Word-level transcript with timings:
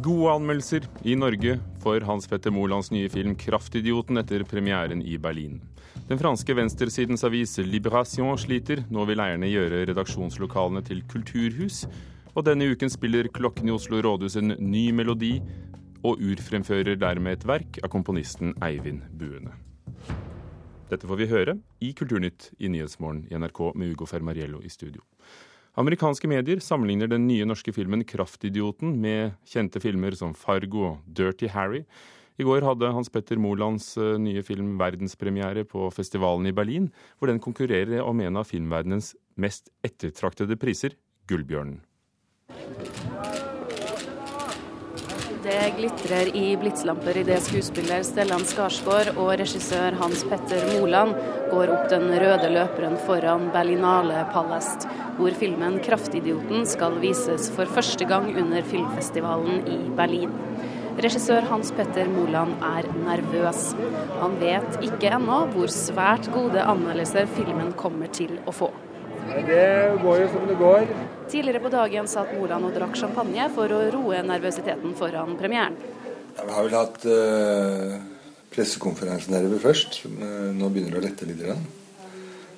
Gode 0.00 0.32
anmeldelser 0.32 0.86
i 1.04 1.12
Norge 1.18 1.58
for 1.82 2.00
Hans 2.08 2.24
Petter 2.28 2.52
Molands 2.54 2.88
nye 2.90 3.08
film 3.12 3.34
'Kraftidioten' 3.36 4.16
etter 4.16 4.44
premieren 4.48 5.02
i 5.02 5.18
Berlin. 5.18 5.58
Den 6.08 6.18
franske 6.18 6.54
venstresidens 6.56 7.24
avis 7.24 7.58
Liberation 7.58 8.38
sliter. 8.38 8.80
Nå 8.88 9.04
vil 9.10 9.20
eierne 9.20 9.50
gjøre 9.50 9.82
redaksjonslokalene 9.90 10.80
til 10.86 11.02
kulturhus. 11.04 11.84
Og 12.32 12.46
denne 12.48 12.70
uken 12.72 12.88
spiller 12.88 13.28
klokken 13.28 13.68
i 13.68 13.74
Oslo 13.76 14.00
rådhus 14.00 14.38
en 14.40 14.54
ny 14.56 14.88
melodi, 14.90 15.42
og 16.00 16.16
urfremfører 16.16 16.96
dermed 16.96 17.36
et 17.36 17.44
verk 17.44 17.82
av 17.84 17.92
komponisten 17.92 18.54
Eivind 18.64 19.04
Buene. 19.12 19.52
Dette 20.88 21.06
får 21.06 21.20
vi 21.20 21.28
høre 21.28 21.58
i 21.84 21.92
Kulturnytt 21.92 22.54
i 22.58 22.72
Nyhetsmorgen 22.72 23.26
i 23.28 23.36
NRK 23.36 23.74
med 23.76 23.92
Ugo 23.92 24.08
Fermariello 24.08 24.64
i 24.64 24.72
studio. 24.72 25.04
Amerikanske 25.78 26.26
medier 26.26 26.58
sammenligner 26.58 27.06
den 27.06 27.28
nye 27.28 27.46
norske 27.46 27.70
filmen 27.72 28.02
'Kraftidioten' 28.02 28.96
med 28.98 29.36
kjente 29.46 29.78
filmer 29.80 30.16
som 30.18 30.34
'Fargo' 30.34 30.82
og 30.88 30.98
'Dirty 31.06 31.46
Harry'. 31.46 31.84
I 32.38 32.42
går 32.42 32.64
hadde 32.64 32.92
Hans 32.92 33.08
Petter 33.08 33.36
Molands 33.38 33.96
eh, 33.96 34.18
nye 34.18 34.42
film 34.42 34.78
verdenspremiere 34.80 35.64
på 35.64 35.90
festivalen 35.92 36.46
i 36.46 36.52
Berlin, 36.52 36.90
hvor 37.18 37.28
den 37.28 37.38
konkurrerer 37.38 38.02
om 38.02 38.20
en 38.20 38.36
av 38.36 38.48
filmverdenens 38.48 39.14
mest 39.36 39.70
ettertraktede 39.84 40.56
priser, 40.56 40.96
Gullbjørnen. 41.28 41.80
Det 45.50 45.72
glitrer 45.76 46.28
i 46.36 46.56
blitslamper 46.56 47.16
idet 47.24 47.42
skuespiller 47.42 48.04
Stellan 48.06 48.44
Skarsgård 48.46 49.08
og 49.16 49.32
regissør 49.40 49.96
Hans 49.98 50.20
Petter 50.30 50.60
Moland 50.76 51.16
går 51.50 51.72
opp 51.74 51.88
den 51.90 52.04
røde 52.22 52.50
løperen 52.54 52.94
foran 53.02 53.48
Berlinale 53.50 54.20
Pallast, 54.30 54.86
hvor 55.16 55.34
filmen 55.40 55.80
'Kraftidioten' 55.82 56.68
skal 56.70 57.00
vises 57.02 57.48
for 57.56 57.66
første 57.66 58.06
gang 58.06 58.28
under 58.30 58.62
filmfestivalen 58.62 59.66
i 59.66 59.78
Berlin. 59.98 60.36
Regissør 61.02 61.48
Hans 61.50 61.72
Petter 61.74 62.06
Moland 62.14 62.54
er 62.68 62.86
nervøs. 63.08 63.74
Han 64.20 64.38
vet 64.44 64.78
ikke 64.86 65.10
ennå 65.18 65.40
hvor 65.56 65.74
svært 65.74 66.30
gode 66.30 66.62
anmeldelser 66.62 67.26
filmen 67.26 67.74
kommer 67.74 68.06
til 68.06 68.38
å 68.46 68.54
få. 68.54 68.70
Det 69.46 69.66
går 70.02 70.20
jo 70.22 70.28
som 70.32 70.46
det 70.48 70.56
går. 70.60 70.86
Tidligere 71.30 71.62
på 71.62 71.70
dagen 71.72 72.08
satt 72.10 72.32
Moland 72.34 72.66
og 72.66 72.74
drakk 72.74 72.96
champagne 72.98 73.46
for 73.54 73.70
å 73.70 73.82
roe 73.94 74.22
nervøsiteten 74.26 74.96
foran 74.98 75.36
premieren. 75.38 75.76
Ja, 76.36 76.46
vi 76.46 76.54
har 76.56 76.66
vel 76.66 76.76
hatt 76.78 77.04
uh, 77.06 77.98
pressekonferansenerver 78.54 79.62
først. 79.62 80.02
Nå 80.10 80.70
begynner 80.72 80.96
det 80.96 81.02
å 81.02 81.06
lette 81.06 81.28
litt. 81.28 81.44
Grann. 81.44 81.66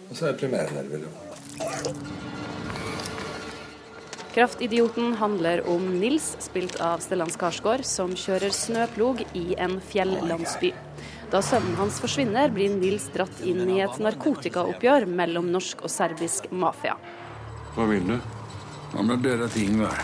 Og 0.08 0.16
så 0.16 0.28
er 0.28 0.34
det 0.34 0.42
premierenerver. 0.42 1.08
Kraftidioten 4.32 5.14
handler 5.20 5.60
om 5.68 5.90
Nils, 6.00 6.30
spilt 6.40 6.78
av 6.80 7.02
Stellan 7.04 7.28
Skarsgård, 7.32 7.84
som 7.84 8.14
kjører 8.16 8.54
snøplog 8.56 9.20
i 9.36 9.52
en 9.60 9.76
fjellandsby. 9.84 10.70
Da 11.32 11.40
sønnen 11.40 11.78
hans 11.78 11.96
forsvinner, 11.96 12.50
blir 12.52 12.74
Nils 12.76 13.06
dratt 13.14 13.38
inn 13.48 13.64
i 13.72 13.78
et 13.80 13.94
narkotikaoppgjør 14.04 15.06
mellom 15.08 15.46
norsk 15.54 15.80
og 15.86 15.88
serbisk 15.88 16.50
mafia. 16.52 16.98
Hva 17.72 17.86
vil 17.88 18.04
du? 18.04 18.18
Han 18.92 19.08
har 19.08 19.46
til 19.54 19.70
Ingvar. 19.70 20.02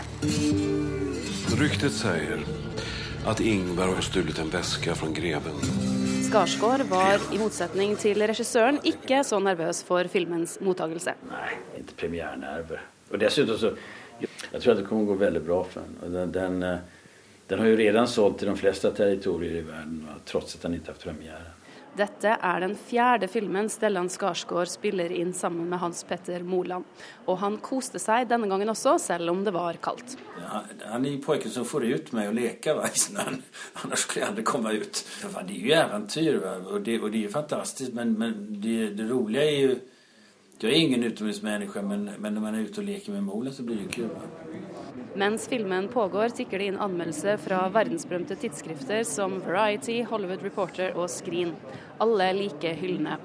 Ryktet 1.59 1.93
sier 1.93 2.41
at 3.29 3.43
Ingvar 3.45 3.93
har 3.93 4.01
stjålet 4.01 4.41
en 4.41 4.49
veske 4.49 4.95
fra 4.97 5.11
greven. 5.13 5.61
Skarsgård 6.25 6.87
var 6.89 7.21
i 7.29 7.37
motsetning 7.37 7.93
til 8.01 8.25
regissøren 8.25 8.81
ikke 8.81 9.21
så 9.25 9.37
nervøs 9.37 9.83
for 9.85 10.09
filmens 10.09 10.57
mottakelse. 10.65 11.13
Nei, 11.29 11.51
ikke 11.83 11.99
premierenerver. 12.07 12.81
Og 13.13 13.21
dessuten 13.21 13.57
så 13.57 13.75
Jeg 14.19 14.59
tror 14.63 14.73
at 14.73 14.79
det 14.81 14.87
kommer 14.89 15.05
å 15.05 15.13
gå 15.13 15.21
veldig 15.21 15.41
bra 15.45 15.61
for 15.63 15.85
den. 16.01 16.31
den, 16.33 16.63
den 17.49 17.59
har 17.59 17.71
jo 17.71 17.77
redan 17.79 18.07
solgt 18.07 18.43
til 18.43 18.51
de 18.51 18.57
fleste 18.59 18.91
territorier 18.93 19.61
i 19.61 19.63
verden, 19.65 20.03
tross 20.29 20.53
at 20.55 20.67
den 20.67 20.77
ikke 20.77 20.91
har 20.91 20.99
hatt 20.99 21.07
premiere. 21.07 21.55
Dette 21.97 22.35
er 22.45 22.61
den 22.61 22.75
fjerde 22.77 23.27
filmen 23.27 23.67
Stellan 23.73 24.07
Skarsgård 24.13 24.69
spiller 24.69 25.09
inn 25.11 25.33
sammen 25.33 25.65
med 25.71 25.81
Hans 25.81 26.03
Petter 26.07 26.45
Moland. 26.45 26.85
Og 27.25 27.39
han 27.41 27.57
koste 27.65 27.99
seg 27.99 28.29
denne 28.29 28.47
gangen 28.47 28.69
også, 28.71 28.93
selv 29.01 29.33
om 29.33 29.41
det 29.43 29.51
var 29.55 29.79
kaldt. 29.83 30.13
Ja, 30.37 30.61
han 30.93 31.07
er 31.09 31.17
pojken 31.25 31.51
som 31.51 31.65
får 31.67 31.87
ut 31.89 32.11
meg 32.15 32.29
å 32.29 32.35
leke 32.37 32.77
va, 32.77 32.87
i 32.87 33.01
snøen. 33.01 33.41
Ellers 33.83 34.05
skulle 34.05 34.23
jeg 34.23 34.29
aldri 34.29 34.45
komme 34.47 34.75
ut. 34.77 35.01
Det 35.01 35.41
er 35.41 35.55
jo 35.57 35.77
eventyr, 35.81 36.41
og 36.45 36.77
det, 36.85 36.99
og 37.01 37.09
det, 37.09 37.23
er 37.23 37.25
jo 37.25 37.33
fantastisk, 37.33 37.97
men, 37.97 38.13
men 38.21 38.37
det, 38.61 38.93
det 38.99 39.09
rolige 39.09 39.47
er 39.49 39.57
jo 39.57 39.79
Jeg 40.59 40.73
er 40.73 40.75
ingen 40.75 41.03
utomhusmenneske, 41.07 41.81
men, 41.87 42.09
men 42.19 42.33
når 42.35 42.43
man 42.43 42.55
er 42.57 42.65
ute 42.67 42.81
og 42.81 42.87
leker 42.89 43.13
med 43.15 43.23
Moland, 43.23 43.55
så 43.55 43.63
blir 43.63 43.77
det 43.79 43.93
kul. 43.93 44.09
Mens 45.15 45.47
filmen 45.47 45.87
pågår, 45.87 46.33
tikker 46.35 46.59
det 46.59 46.67
inn 46.73 46.81
anmeldelser 46.83 47.39
fra 47.39 47.61
verdensberømte 47.71 48.35
tidsskrifter 48.41 49.05
som 49.07 49.37
Variety, 49.45 50.01
Hollywood 50.09 50.43
Reporter 50.43 50.99
og 50.99 51.07
Screen. 51.09 51.55
Alle 52.03 52.27
like 52.35 52.73
hyllende. 52.81 53.15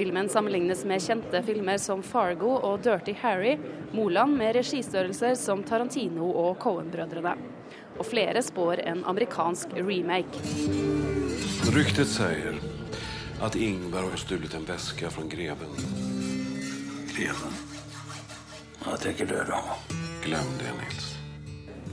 Filmen 0.00 0.32
sammenlignes 0.32 0.82
med 0.88 1.02
kjente 1.06 1.44
filmer 1.46 1.78
som 1.78 2.02
Fargo 2.02 2.56
og 2.58 2.82
Dirty 2.82 3.14
Harry, 3.22 3.54
Moland 3.94 4.34
med 4.40 4.56
registørrelser 4.58 5.38
som 5.38 5.62
Tarantino 5.62 6.32
og 6.42 6.58
Cohen-brødrene. 6.58 7.36
Og 8.00 8.06
flere 8.08 8.42
spår 8.42 8.82
en 8.90 9.06
amerikansk 9.06 9.78
remake. 9.78 10.42
Ryktet 11.70 12.10
sier 12.10 12.58
at 13.40 13.54
Ingvar 13.54 14.10
har 14.10 14.18
stjålet 14.18 14.58
en 14.58 14.66
veske 14.66 15.12
fra 15.12 15.28
greven. 15.30 16.09
Greven? 17.20 17.56
Jeg 18.80 19.28
du 19.28 19.34
da? 19.44 19.60
Glem 20.24 20.52
det, 20.58 20.70
Nils. 20.78 21.08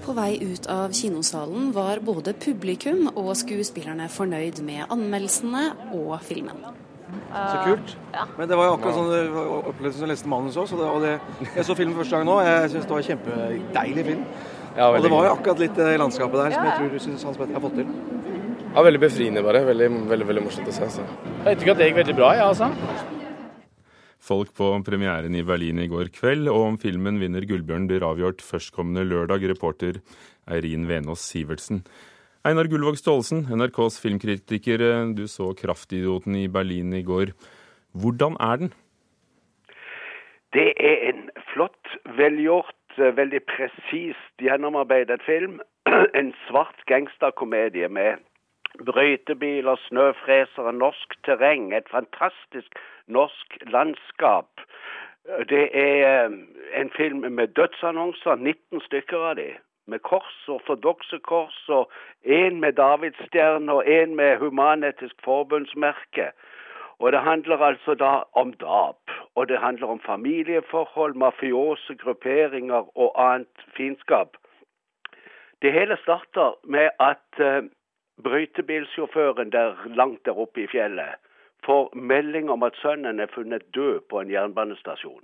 På 0.06 0.14
vei 0.16 0.38
ut 0.40 0.70
av 0.72 0.94
kinosalen 0.96 1.74
var 1.76 2.00
både 2.00 2.32
publikum 2.32 3.10
og 3.12 3.34
skuespillerne 3.36 4.08
fornøyd 4.08 4.62
med 4.64 4.86
anmeldelsene 4.94 5.66
og 5.98 6.14
filmen. 6.24 6.62
Så 7.32 7.58
kult. 7.66 7.96
Men 8.38 8.48
det 8.48 8.60
var 8.60 8.70
jo 8.70 8.78
akkurat 8.78 8.96
sånn 8.96 9.12
opplevelse 9.74 9.98
som 9.98 10.06
jeg 10.08 10.14
leste 10.14 10.32
manus 10.32 10.60
òg. 10.60 10.72
Jeg 11.44 11.68
så 11.68 11.76
filmen 11.76 11.98
første 12.00 12.16
gang 12.16 12.28
nå. 12.28 12.38
Jeg 12.48 12.72
syns 12.72 12.88
det 12.88 12.96
var 12.96 13.04
en 13.04 13.10
kjempedeilig 13.10 14.08
film. 14.12 14.24
Ja, 14.78 14.90
og 14.94 15.02
det 15.04 15.12
var 15.12 15.28
jo 15.28 15.34
akkurat 15.34 15.66
litt 15.66 15.84
i 15.84 16.00
landskapet 16.00 16.40
der 16.40 16.56
som 16.56 16.70
jeg 16.70 16.80
tror 16.80 16.96
du 16.96 17.04
syns 17.04 17.28
Hans 17.28 17.40
Petter 17.42 17.60
har 17.60 17.68
fått 17.68 17.78
til. 17.82 17.92
Ja, 18.72 18.88
Veldig 18.88 19.04
befriende, 19.04 19.44
bare. 19.44 19.66
Veldig, 19.74 19.92
veldig, 20.08 20.32
veldig 20.32 20.48
morsomt 20.48 20.72
å 20.72 20.80
se. 20.80 20.90
Så. 21.00 21.04
Jeg 21.04 21.48
vet 21.50 21.64
ikke 21.66 21.76
at 21.76 21.84
det 21.84 21.92
gikk 21.92 22.02
veldig 22.04 22.20
bra, 22.20 22.34
jeg, 22.38 22.46
ja, 22.46 22.50
altså 22.54 23.16
folk 24.20 24.54
på 24.58 24.70
premieren 24.86 25.36
i 25.36 25.44
Berlin 25.46 25.80
i 25.80 25.88
går 25.92 26.12
kveld, 26.16 26.50
og 26.52 26.74
om 26.74 26.78
filmen 26.82 27.20
vinner 27.22 27.46
Gullbjørn 27.48 27.88
blir 27.90 28.06
avgjort 28.06 28.44
førstkommende 28.46 29.06
lørdag, 29.08 29.46
reporter 29.52 30.02
Eirin 30.50 30.88
Venås 30.90 31.24
Sivertsen. 31.26 31.84
Einar 32.48 32.70
Gullvåg 32.72 32.98
Staalesen, 33.00 33.46
NRKs 33.52 34.00
filmkritiker, 34.00 34.80
du 35.14 35.28
så 35.28 35.54
'Kraftidioten' 35.54 36.38
i 36.38 36.48
Berlin 36.48 36.94
i 36.94 37.04
går. 37.04 37.34
Hvordan 37.94 38.38
er 38.40 38.56
den? 38.56 38.74
Det 40.54 40.74
er 40.80 41.10
en 41.10 41.30
flott, 41.54 41.88
velgjort, 42.18 42.76
veldig 42.98 43.42
presist 43.46 44.34
gjennomarbeidet 44.40 45.22
film. 45.26 45.60
En 46.20 46.34
svart 46.48 46.80
gangsterkomedie 46.88 47.90
med 47.90 48.24
brøytebiler, 48.86 49.76
snøfresere, 49.88 50.74
norsk 50.74 51.16
terreng. 51.26 51.74
Et 51.76 51.90
fantastisk 51.92 52.80
norsk 53.08 53.58
landskap. 53.62 54.50
Det 55.50 55.70
er 55.74 56.26
eh, 56.26 56.32
en 56.82 56.92
film 56.98 57.18
med 57.18 57.48
dødsannonser, 57.48 58.36
19 58.36 58.82
stykker 58.82 59.18
av 59.18 59.36
de. 59.36 59.50
Med 59.88 60.00
kors, 60.00 60.48
ortodokse 60.48 61.20
kors, 61.20 61.58
og 61.70 61.92
én 62.24 62.60
med 62.60 62.74
davidsstjerne 62.74 63.72
og 63.72 63.84
én 63.88 64.16
med 64.16 64.38
Human-Etisk 64.38 65.16
Forbundsmerke. 65.24 66.32
Og 67.00 67.12
det 67.12 67.22
handler 67.22 67.58
altså 67.58 67.94
da 67.94 68.24
om 68.34 68.54
drap. 68.54 69.12
Og 69.36 69.50
det 69.50 69.60
handler 69.60 69.88
om 69.88 70.00
familieforhold, 70.00 71.14
mafiose 71.14 71.96
grupperinger 71.96 72.98
og 72.98 73.32
annet 73.32 73.66
fiendskap. 73.78 74.28
Det 75.62 75.74
hele 75.74 75.98
starter 76.02 76.58
med 76.64 76.90
at 77.00 77.30
uh, 77.40 77.70
brøytebilsjåføren 78.24 79.52
der 79.52 79.76
langt 79.96 80.26
der 80.26 80.40
oppe 80.40 80.64
i 80.64 80.68
fjellet 80.68 81.16
får 81.66 81.96
melding 81.96 82.50
om 82.50 82.64
at 82.64 82.76
sønnen 82.82 83.20
er 83.20 83.34
funnet 83.34 83.64
død 83.76 84.00
på 84.10 84.20
en 84.22 84.32
jernbanestasjon, 84.32 85.24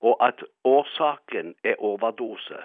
og 0.00 0.26
at 0.26 0.44
årsaken 0.64 1.54
er 1.64 1.74
overdose. 1.78 2.58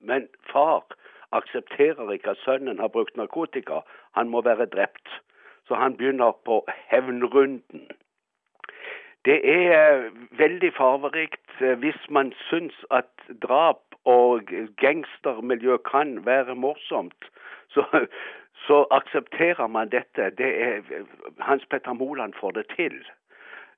Men 0.00 0.28
far 0.52 0.84
aksepterer 1.32 2.10
ikke 2.12 2.30
at 2.30 2.42
sønnen 2.44 2.78
har 2.78 2.88
brukt 2.88 3.16
narkotika, 3.16 3.80
han 4.16 4.28
må 4.28 4.42
være 4.42 4.66
drept. 4.66 5.08
Så 5.68 5.74
han 5.74 5.96
begynner 5.96 6.32
på 6.44 6.64
hevnrunden. 6.90 7.90
Det 9.24 9.40
er 9.44 10.10
veldig 10.30 10.72
farverikt 10.76 11.60
eh, 11.60 11.78
hvis 11.78 12.00
man 12.08 12.32
syns 12.48 12.84
at 12.90 13.10
drap 13.42 13.82
og 14.04 14.48
gangstermiljø 14.80 15.76
kan 15.76 16.26
være 16.26 16.54
morsomt. 16.54 17.30
Så, 17.74 17.84
så 18.68 18.86
aksepterer 18.90 19.66
man 19.66 19.88
dette. 19.88 20.30
Det 20.40 20.50
er, 20.62 20.82
Hans 21.40 21.64
Petter 21.70 21.92
Moland 21.92 22.34
får 22.40 22.50
det 22.50 22.66
til. 22.76 22.96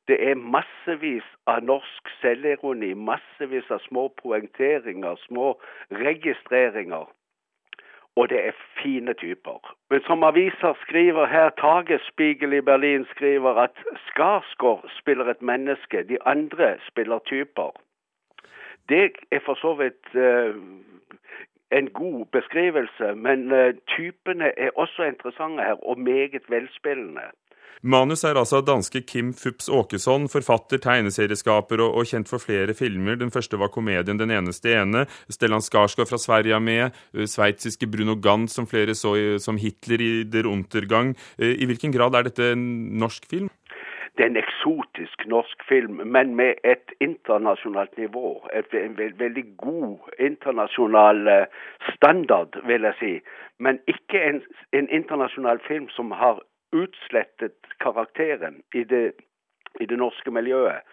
Det 0.08 0.18
er 0.30 0.34
massevis 0.34 1.26
av 1.46 1.62
norsk 1.62 2.10
selvironi, 2.20 2.94
massevis 2.94 3.70
av 3.70 3.78
små 3.86 4.08
poengteringer, 4.22 5.16
små 5.28 5.54
registreringer. 6.04 7.06
og 8.16 8.28
det 8.28 8.40
er 8.46 8.56
fine 8.82 9.12
typer. 9.14 9.76
Men 9.90 10.00
som 10.06 10.24
aviser 10.26 10.74
skriver 10.82 11.26
her, 11.26 11.50
Tagesspiegel 11.50 12.52
i 12.52 12.60
Berlin 12.60 13.06
skriver 13.10 13.54
at 13.54 13.76
Skarsgård 14.08 14.90
spiller 14.98 15.30
et 15.30 15.42
menneske, 15.42 16.02
de 16.08 16.18
andre 16.26 16.74
spiller 16.88 17.18
typer. 17.18 17.70
Det 18.88 19.12
er 19.30 19.40
for 19.46 19.54
så 19.54 19.74
vidt 19.74 20.04
uh, 20.14 20.54
en 21.80 21.92
god 21.96 22.26
beskrivelse, 22.36 23.14
men 23.26 23.48
uh, 23.52 23.70
typene 23.96 24.52
er 24.56 24.74
også 24.76 25.08
interessante 25.08 25.66
her, 25.66 25.78
og 25.88 25.98
meget 25.98 26.44
velspillende. 26.48 27.30
Manus 27.80 28.26
er 28.28 28.36
altså 28.36 28.58
danske 28.60 29.00
Kim 29.08 29.30
Fups 29.32 29.70
Åkesson, 29.72 30.26
forfatter, 30.28 30.76
tegneserieskaper 30.84 31.80
og, 31.80 31.94
og, 31.96 32.08
kjent 32.10 32.28
for 32.28 32.42
flere 32.42 32.74
filmer. 32.76 33.16
Den 33.16 33.32
første 33.32 33.56
var 33.56 33.72
komedien 33.72 34.18
'Den 34.20 34.30
eneste 34.36 34.74
ene'. 34.76 35.06
Stellan 35.32 35.64
Skarsgård 35.64 36.10
fra 36.10 36.18
Sverige 36.20 36.54
er 36.54 36.60
med. 36.60 36.90
Eh, 37.14 37.24
sveitsiske 37.24 37.88
Bruno 37.88 38.20
Gantz, 38.20 38.52
som 38.52 38.66
flere 38.66 38.94
så 38.94 39.38
som 39.40 39.56
Hitler 39.56 40.00
i 40.00 40.24
Der 40.24 40.46
Untergang. 40.46 41.16
Eh, 41.38 41.56
I 41.56 41.64
hvilken 41.64 41.92
grad 41.92 42.14
er 42.14 42.22
dette 42.28 42.52
en 42.52 42.98
norsk 42.98 43.24
film? 43.30 43.48
Det 44.20 44.26
er 44.26 44.30
en 44.30 44.36
eksotisk 44.36 45.26
norsk 45.26 45.62
film, 45.68 46.00
men 46.04 46.34
med 46.36 46.54
et 46.64 46.92
internasjonalt 47.00 47.98
nivå. 47.98 48.48
Et, 48.54 48.74
en 48.74 48.98
veldig 48.98 49.44
god 49.56 49.98
internasjonal 50.18 51.28
eh, 51.28 51.46
standard, 51.94 52.66
vil 52.66 52.82
jeg 52.82 52.94
si. 52.98 53.12
Men 53.58 53.80
ikke 53.88 54.20
en, 54.22 54.42
en 54.72 54.88
internasjonal 54.88 55.60
film 55.68 55.88
som 55.88 56.10
har 56.10 56.42
utslettet 56.72 57.72
karakteren 57.80 58.60
i 58.74 58.84
det, 58.84 59.12
i 59.80 59.86
det 59.86 59.98
norske 59.98 60.30
miljøet. 60.30 60.84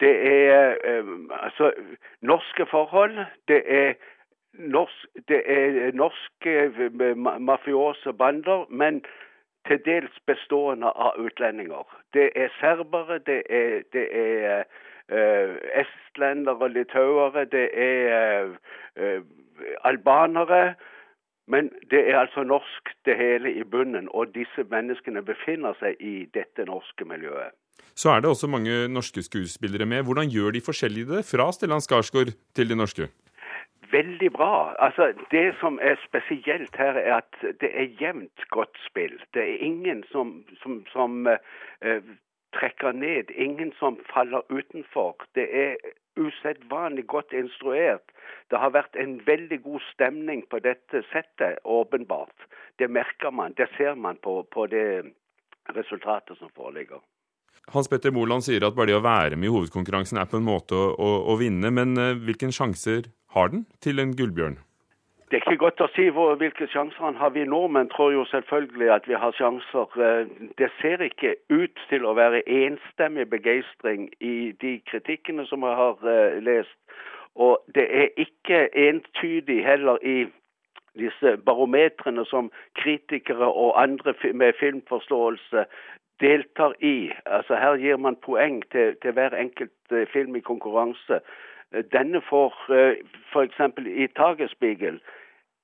Det 0.00 0.12
er 0.28 0.76
eh, 0.84 1.08
altså 1.30 1.72
norske 2.20 2.66
forhold. 2.70 3.24
Det 3.48 3.62
er, 3.66 3.94
norsk, 4.52 5.08
norske 5.94 6.70
mafiose 7.38 8.12
bander, 8.12 8.66
men 8.68 9.04
til 9.68 9.80
dels 9.84 10.18
bestående 10.26 10.90
av 10.90 11.18
utlendinger. 11.18 11.84
Det 12.14 12.30
er 12.36 12.52
serbere, 12.60 13.18
det 13.26 13.42
er, 13.50 13.82
det 13.92 14.06
er 14.12 14.64
uh, 15.12 15.56
estlendere, 15.82 16.68
litauere, 16.72 17.44
det 17.44 17.68
er 17.74 18.52
uh, 19.00 19.20
albanere. 19.84 20.74
Men 21.46 21.70
det 21.90 22.00
er 22.10 22.18
altså 22.18 22.42
norsk 22.42 22.90
det 23.06 23.14
hele 23.16 23.52
i 23.54 23.62
bunnen, 23.62 24.08
og 24.10 24.34
disse 24.34 24.66
menneskene 24.70 25.22
befinner 25.22 25.78
seg 25.78 26.00
i 26.02 26.24
dette 26.34 26.66
norske 26.66 27.06
miljøet. 27.06 27.54
Så 27.96 28.10
er 28.10 28.20
det 28.20 28.28
også 28.28 28.48
mange 28.50 28.88
norske 28.88 29.22
skuespillere 29.22 29.86
med. 29.86 30.02
Hvordan 30.04 30.28
gjør 30.28 30.50
de 30.50 30.60
forskjellige 30.60 31.06
det 31.12 31.22
fra 31.24 31.46
Stellan 31.52 31.80
Skarsgård 31.80 32.34
til 32.54 32.68
de 32.68 32.76
norske? 32.76 33.08
Veldig 33.90 34.32
bra. 34.32 34.74
Altså, 34.78 35.12
Det 35.30 35.54
som 35.60 35.78
er 35.82 35.96
spesielt 36.08 36.76
her, 36.76 36.94
er 36.94 37.14
at 37.14 37.60
det 37.60 37.70
er 37.72 37.88
jevnt 38.00 38.48
godt 38.50 38.78
spill. 38.86 39.20
Det 39.34 39.42
er 39.42 39.56
ingen 39.60 40.04
som, 40.12 40.44
som, 40.62 40.86
som 40.92 41.26
uh, 41.26 42.00
trekker 42.58 42.92
ned, 42.92 43.30
ingen 43.34 43.72
som 43.78 43.98
faller 44.14 44.42
utenfor. 44.50 45.16
Det 45.34 45.46
er 45.52 45.76
usedvanlig 46.16 47.06
godt 47.06 47.32
instruert. 47.32 48.06
Det 48.50 48.58
har 48.58 48.72
vært 48.72 48.96
en 48.96 49.20
veldig 49.26 49.62
god 49.62 49.82
stemning 49.92 50.46
på 50.50 50.58
dette 50.64 51.02
settet, 51.12 51.58
åpenbart. 51.64 52.48
Det 52.78 52.90
merker 52.90 53.30
man, 53.30 53.54
det 53.56 53.68
ser 53.76 53.94
man 53.94 54.16
på, 54.22 54.42
på 54.54 54.66
det 54.66 54.88
resultatet 55.76 56.38
som 56.38 56.50
foreligger. 56.56 57.02
Hans 57.74 57.88
Petter 57.90 58.12
Moland 58.14 58.44
sier 58.46 58.62
at 58.62 58.76
bare 58.76 58.92
det 58.92 58.98
å 59.00 59.02
være 59.02 59.36
med 59.36 59.48
i 59.48 59.50
hovedkonkurransen 59.50 60.20
er 60.20 60.28
på 60.30 60.38
en 60.38 60.46
måte 60.46 60.76
å, 60.78 60.92
å, 60.94 61.08
å 61.32 61.36
vinne, 61.40 61.72
men 61.74 61.96
hvilken 61.96 62.26
hvilke 62.26 62.52
sjanser 62.54 63.08
har 63.36 63.52
den 63.52 63.66
til 63.84 64.00
en 64.00 64.16
gullbjørn? 64.16 64.58
Det 65.30 65.36
er 65.36 65.42
ikke 65.42 65.64
godt 65.64 65.80
å 65.82 65.88
si 65.90 66.04
hvor, 66.14 66.36
hvilke 66.38 66.68
sjanser 66.70 67.02
han 67.02 67.16
har. 67.18 67.32
Vi 67.34 67.42
nordmenn 67.50 67.88
tror 67.90 68.12
jo 68.14 68.22
selvfølgelig 68.30 68.90
at 68.94 69.08
vi 69.10 69.16
har 69.18 69.34
sjanser. 69.34 69.96
Eh, 70.06 70.28
det 70.60 70.68
ser 70.80 71.02
ikke 71.02 71.34
ut 71.50 71.80
til 71.90 72.06
å 72.06 72.14
være 72.14 72.44
enstemmig 72.46 73.26
begeistring 73.32 74.06
i 74.22 74.52
de 74.62 74.76
kritikkene 74.86 75.46
som 75.50 75.66
jeg 75.66 75.74
har 75.80 75.98
uh, 76.06 76.38
lest. 76.46 76.78
Og 77.34 77.58
det 77.74 77.88
er 77.90 78.14
ikke 78.22 78.68
entydig 78.86 79.58
heller 79.66 79.98
i 79.98 80.28
disse 80.96 81.34
barometrene 81.48 82.24
som 82.30 82.52
kritikere 82.78 83.50
og 83.50 83.74
andre 83.82 84.14
med 84.32 84.54
filmforståelse 84.60 85.66
deltar 86.22 86.78
i. 86.78 87.10
Altså 87.26 87.58
Her 87.58 87.82
gir 87.82 87.98
man 87.98 88.16
poeng 88.22 88.62
til, 88.70 88.94
til 89.02 89.18
hver 89.18 89.34
enkelt 89.34 89.74
uh, 89.90 90.06
film 90.14 90.38
i 90.38 90.46
konkurranse. 90.52 91.20
Denne 91.92 92.20
får 92.28 92.54
f.eks. 93.32 93.60
i 93.86 94.06
Tagesspiegel 94.16 95.00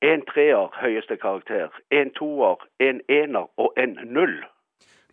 en 0.03 0.25
treer 0.27 0.73
høyeste 0.83 1.17
karakter, 1.17 1.71
en 1.91 2.11
toer, 2.17 2.65
en 2.81 3.01
ener 3.09 3.47
og 3.57 3.73
en 3.79 3.99
null. 4.05 4.41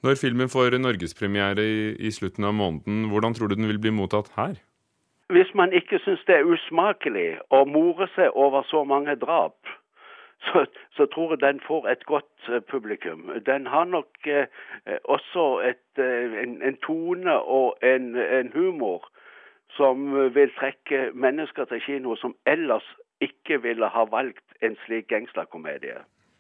Når 0.04 0.16
filmen 0.22 0.50
får 0.50 0.78
norgespremiere 0.80 1.64
i, 1.64 1.82
i 2.08 2.12
slutten 2.12 2.48
av 2.48 2.56
måneden, 2.56 3.10
hvordan 3.12 3.34
tror 3.34 3.52
du 3.52 3.56
den 3.56 3.68
vil 3.68 3.82
bli 3.82 3.92
mottatt 3.94 4.32
her? 4.38 4.56
Hvis 5.30 5.52
man 5.54 5.74
ikke 5.74 6.00
syns 6.02 6.24
det 6.26 6.40
er 6.40 6.48
usmakelig 6.48 7.36
å 7.54 7.66
more 7.70 8.08
seg 8.16 8.34
over 8.34 8.66
så 8.66 8.82
mange 8.84 9.14
drap, 9.22 9.60
så, 10.48 10.66
så, 10.96 11.06
tror 11.14 11.36
jeg 11.36 11.42
den 11.42 11.60
får 11.68 11.90
et 11.92 12.06
godt 12.06 12.50
uh, 12.50 12.62
publikum. 12.72 13.28
Den 13.46 13.68
har 13.68 13.86
nok 13.86 14.08
eh, 14.26 14.48
også 15.04 15.60
et, 15.68 16.00
en, 16.00 16.62
en, 16.64 16.78
tone 16.86 17.34
og 17.40 17.76
en, 17.84 18.16
en, 18.16 18.52
humor 18.56 19.10
som 19.78 20.10
vil 20.36 20.52
trekke 20.58 21.10
mennesker 21.14 21.70
til 21.70 21.84
kino 21.86 22.16
som 22.20 22.36
ellers 22.50 22.86
ikke 23.24 23.60
ville 23.64 23.90
ha 23.92 24.06
valgt 24.10 24.64
en 24.66 24.78
slik 24.86 25.10
gangsterkomedie. 25.12 26.00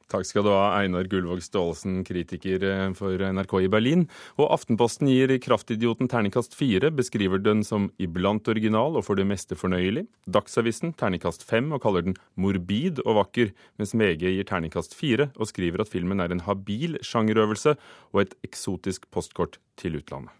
Takk 0.09 0.25
skal 0.25 0.41
du 0.41 0.49
ha, 0.49 0.79
Einar 0.79 1.05
Gullvåg 1.05 1.43
Staalesen, 1.45 1.99
kritiker 2.07 2.63
eh, 2.65 2.85
for 2.97 3.21
NRK 3.21 3.53
i 3.61 3.69
Berlin. 3.69 4.07
Og 4.41 4.49
Aftenposten 4.55 5.11
gir 5.11 5.35
Kraftidioten 5.43 6.09
terningkast 6.09 6.57
fire, 6.57 6.89
beskriver 6.89 7.41
den 7.45 7.61
som 7.67 7.91
iblant 8.01 8.49
original 8.49 8.97
og 8.97 9.05
for 9.05 9.19
det 9.19 9.27
meste 9.29 9.57
fornøyelig. 9.59 10.07
Dagsavisen 10.25 10.95
terningkast 10.97 11.45
fem 11.45 11.69
og 11.75 11.83
kaller 11.85 12.07
den 12.07 12.17
morbid 12.41 13.03
og 13.05 13.19
vakker, 13.21 13.53
mens 13.77 13.93
VG 13.93 14.25
gir 14.33 14.49
terningkast 14.49 14.97
fire 14.97 15.29
og 15.37 15.51
skriver 15.53 15.85
at 15.85 15.93
filmen 15.93 16.25
er 16.25 16.33
en 16.33 16.45
habil 16.49 16.97
sjangerøvelse 17.05 17.77
og 18.09 18.25
et 18.25 18.37
eksotisk 18.49 19.11
postkort 19.13 19.61
til 19.77 20.01
utlandet. 20.01 20.33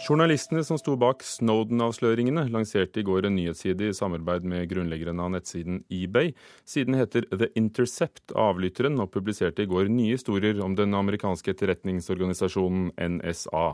Journalistene 0.00 0.62
som 0.64 0.78
sto 0.80 0.94
bak 0.96 1.20
Snowden-avsløringene, 1.26 2.46
lanserte 2.48 3.02
i 3.02 3.04
går 3.04 3.26
en 3.28 3.34
nyhetsside 3.36 3.90
i 3.90 3.96
samarbeid 3.96 4.46
med 4.48 4.64
grunnleggeren 4.70 5.20
av 5.20 5.28
nettsiden 5.34 5.82
eBay. 5.92 6.32
Siden 6.64 6.96
heter 6.96 7.26
The 7.28 7.50
Intercept 7.60 8.32
Avlytteren 8.32 8.96
og 9.04 9.12
publiserte 9.12 9.66
i 9.66 9.68
går 9.68 9.92
nye 9.92 10.16
historier 10.16 10.62
om 10.64 10.72
den 10.78 10.96
amerikanske 10.96 11.52
etterretningsorganisasjonen 11.52 12.94
NSA. 12.96 13.66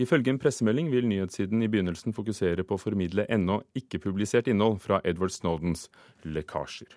Ifølge 0.00 0.32
en 0.32 0.40
pressemelding 0.40 0.88
vil 0.94 1.10
nyhetssiden 1.10 1.60
i 1.60 1.68
begynnelsen 1.68 2.16
fokusere 2.16 2.64
på 2.64 2.78
å 2.78 2.84
formidle 2.86 3.28
ennå 3.28 3.60
ikke 3.76 4.00
publisert 4.06 4.48
innhold 4.48 4.80
fra 4.86 5.04
Edward 5.04 5.36
Snowdens 5.36 5.90
lekkasjer. 6.24 6.96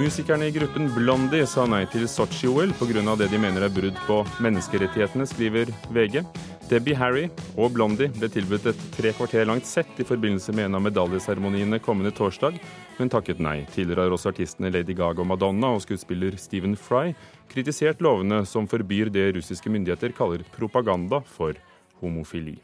Musikerne 0.00 0.46
i 0.48 0.50
gruppen 0.50 0.86
Blondie 0.94 1.44
sa 1.44 1.66
nei 1.68 1.82
til 1.92 2.06
Sotsji-OL 2.08 2.70
pga. 2.78 3.16
det 3.20 3.26
de 3.28 3.38
mener 3.38 3.66
er 3.66 3.68
brudd 3.68 3.98
på 4.06 4.22
menneskerettighetene, 4.40 5.26
skriver 5.28 5.68
VG. 5.92 6.22
Debbie 6.70 6.96
Harry 6.96 7.26
og 7.58 7.74
Blondie 7.74 8.08
ble 8.14 8.30
tilbudt 8.32 8.70
et 8.70 8.80
tre 8.94 9.12
kvarter 9.12 9.44
langt 9.44 9.68
sett 9.68 10.00
i 10.00 10.06
forbindelse 10.08 10.54
med 10.56 10.70
en 10.70 10.78
av 10.78 10.86
medaljeseremoniene 10.86 11.82
kommende 11.84 12.14
torsdag, 12.16 12.56
men 12.96 13.12
takket 13.12 13.44
nei. 13.44 13.66
Tidligere 13.74 14.08
har 14.08 14.16
også 14.16 14.32
artistene 14.32 14.72
Lady 14.72 14.96
Gaga 14.96 15.20
og 15.20 15.28
Madonna 15.34 15.74
og 15.76 15.84
skuespiller 15.84 16.40
Stephen 16.40 16.78
Fry 16.80 17.12
kritisert 17.52 18.00
lovene 18.00 18.46
som 18.48 18.70
forbyr 18.72 19.12
det 19.12 19.34
russiske 19.36 19.68
myndigheter 19.68 20.16
kaller 20.16 20.48
propaganda 20.56 21.20
for 21.36 21.60
homofili. 22.00 22.56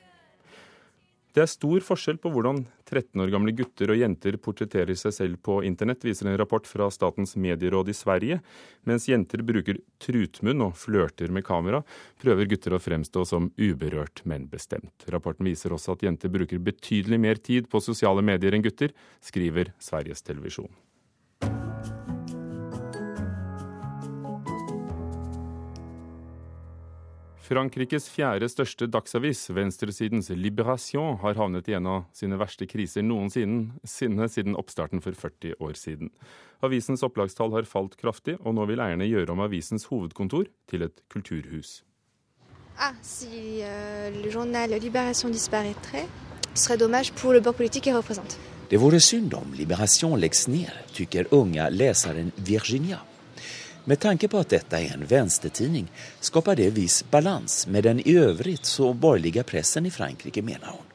Det 1.37 1.43
er 1.45 1.51
stor 1.53 1.83
forskjell 1.85 2.17
på 2.17 2.31
hvordan 2.33 2.63
13 2.89 3.21
år 3.21 3.29
gamle 3.29 3.53
gutter 3.53 3.91
og 3.93 3.99
jenter 4.01 4.39
portretterer 4.41 4.97
seg 4.97 5.13
selv 5.13 5.41
på 5.45 5.59
internett, 5.69 6.07
viser 6.09 6.31
en 6.31 6.39
rapport 6.41 6.65
fra 6.65 6.87
Statens 6.89 7.37
medieråd 7.37 7.91
i 7.93 7.97
Sverige. 7.99 8.39
Mens 8.89 9.05
jenter 9.11 9.45
bruker 9.45 9.83
trutmunn 10.01 10.65
og 10.65 10.79
flørter 10.81 11.29
med 11.37 11.45
kamera, 11.45 11.83
prøver 12.25 12.49
gutter 12.55 12.79
å 12.79 12.81
fremstå 12.81 13.27
som 13.29 13.51
uberørt, 13.61 14.25
men 14.25 14.49
bestemt. 14.49 15.05
Rapporten 15.13 15.45
viser 15.45 15.77
også 15.77 15.99
at 15.99 16.09
jenter 16.09 16.33
bruker 16.33 16.65
betydelig 16.73 17.21
mer 17.21 17.45
tid 17.53 17.69
på 17.69 17.85
sosiale 17.85 18.25
medier 18.25 18.57
enn 18.57 18.65
gutter, 18.65 18.97
skriver 19.21 19.75
Sveriges 19.77 20.25
Televisjon. 20.25 20.73
Frankrikes 27.47 28.09
fjerde 28.11 28.49
største 28.51 28.89
dagsavis, 28.91 29.45
venstresidens 29.55 30.33
Liberation, 30.35 31.15
har 31.23 31.39
havnet 31.39 31.69
i 31.71 31.77
en 31.79 31.87
av 31.87 32.01
sine 32.17 32.39
verste 32.41 32.67
kriser 32.67 33.05
noensinne 33.07 34.27
siden 34.33 34.59
oppstarten 34.59 35.03
for 35.05 35.15
40 35.15 35.55
år 35.63 35.79
siden. 35.79 36.11
Avisens 36.67 37.05
opplagstall 37.07 37.55
har 37.55 37.69
falt 37.71 37.95
kraftig, 38.01 38.35
og 38.43 38.57
nå 38.59 38.67
vil 38.67 38.83
eierne 38.83 39.07
gjøre 39.07 39.37
om 39.37 39.45
avisens 39.47 39.87
hovedkontor 39.93 40.51
til 40.67 40.89
et 40.89 41.05
kulturhus. 41.13 41.85
Ah, 42.83 42.99
si 43.01 43.63
uh, 43.63 44.11
le 44.11 44.29
journal 44.29 44.75
Libération 44.83 45.31
disparaîtrait, 45.31 46.09
ce 46.53 46.65
serait 46.65 46.77
dommage 46.77 47.13
pour 47.13 47.33
le 47.33 47.41
bord 47.41 47.55
politique 47.55 47.85
qu'il 47.85 47.97
représente. 47.97 48.39
Det 48.69 48.77
vore 48.77 48.99
synd 49.01 49.35
om 49.35 49.55
Liberation 49.55 50.17
läggs 50.19 50.49
ned, 50.49 50.73
tycker 50.93 51.27
unge 51.31 51.71
leseren 51.71 52.33
Virginia. 52.37 52.99
Med 53.89 54.01
tanke 54.01 54.29
på 54.29 54.39
at 54.43 54.51
dette 54.51 54.79
er 54.83 54.95
en 54.97 55.07
vänstertidning 55.07 55.87
skapar 56.21 56.57
det 56.59 56.73
viss 56.75 57.05
balans 57.11 57.67
med 57.67 57.85
den 57.85 58.01
i 58.01 58.17
övrigt 58.19 58.67
så 58.67 58.93
borgerliga 58.93 59.45
pressen 59.45 59.87
i 59.87 59.91
Frankrike, 59.91 60.43
mener 60.43 60.67
hun. 60.67 60.87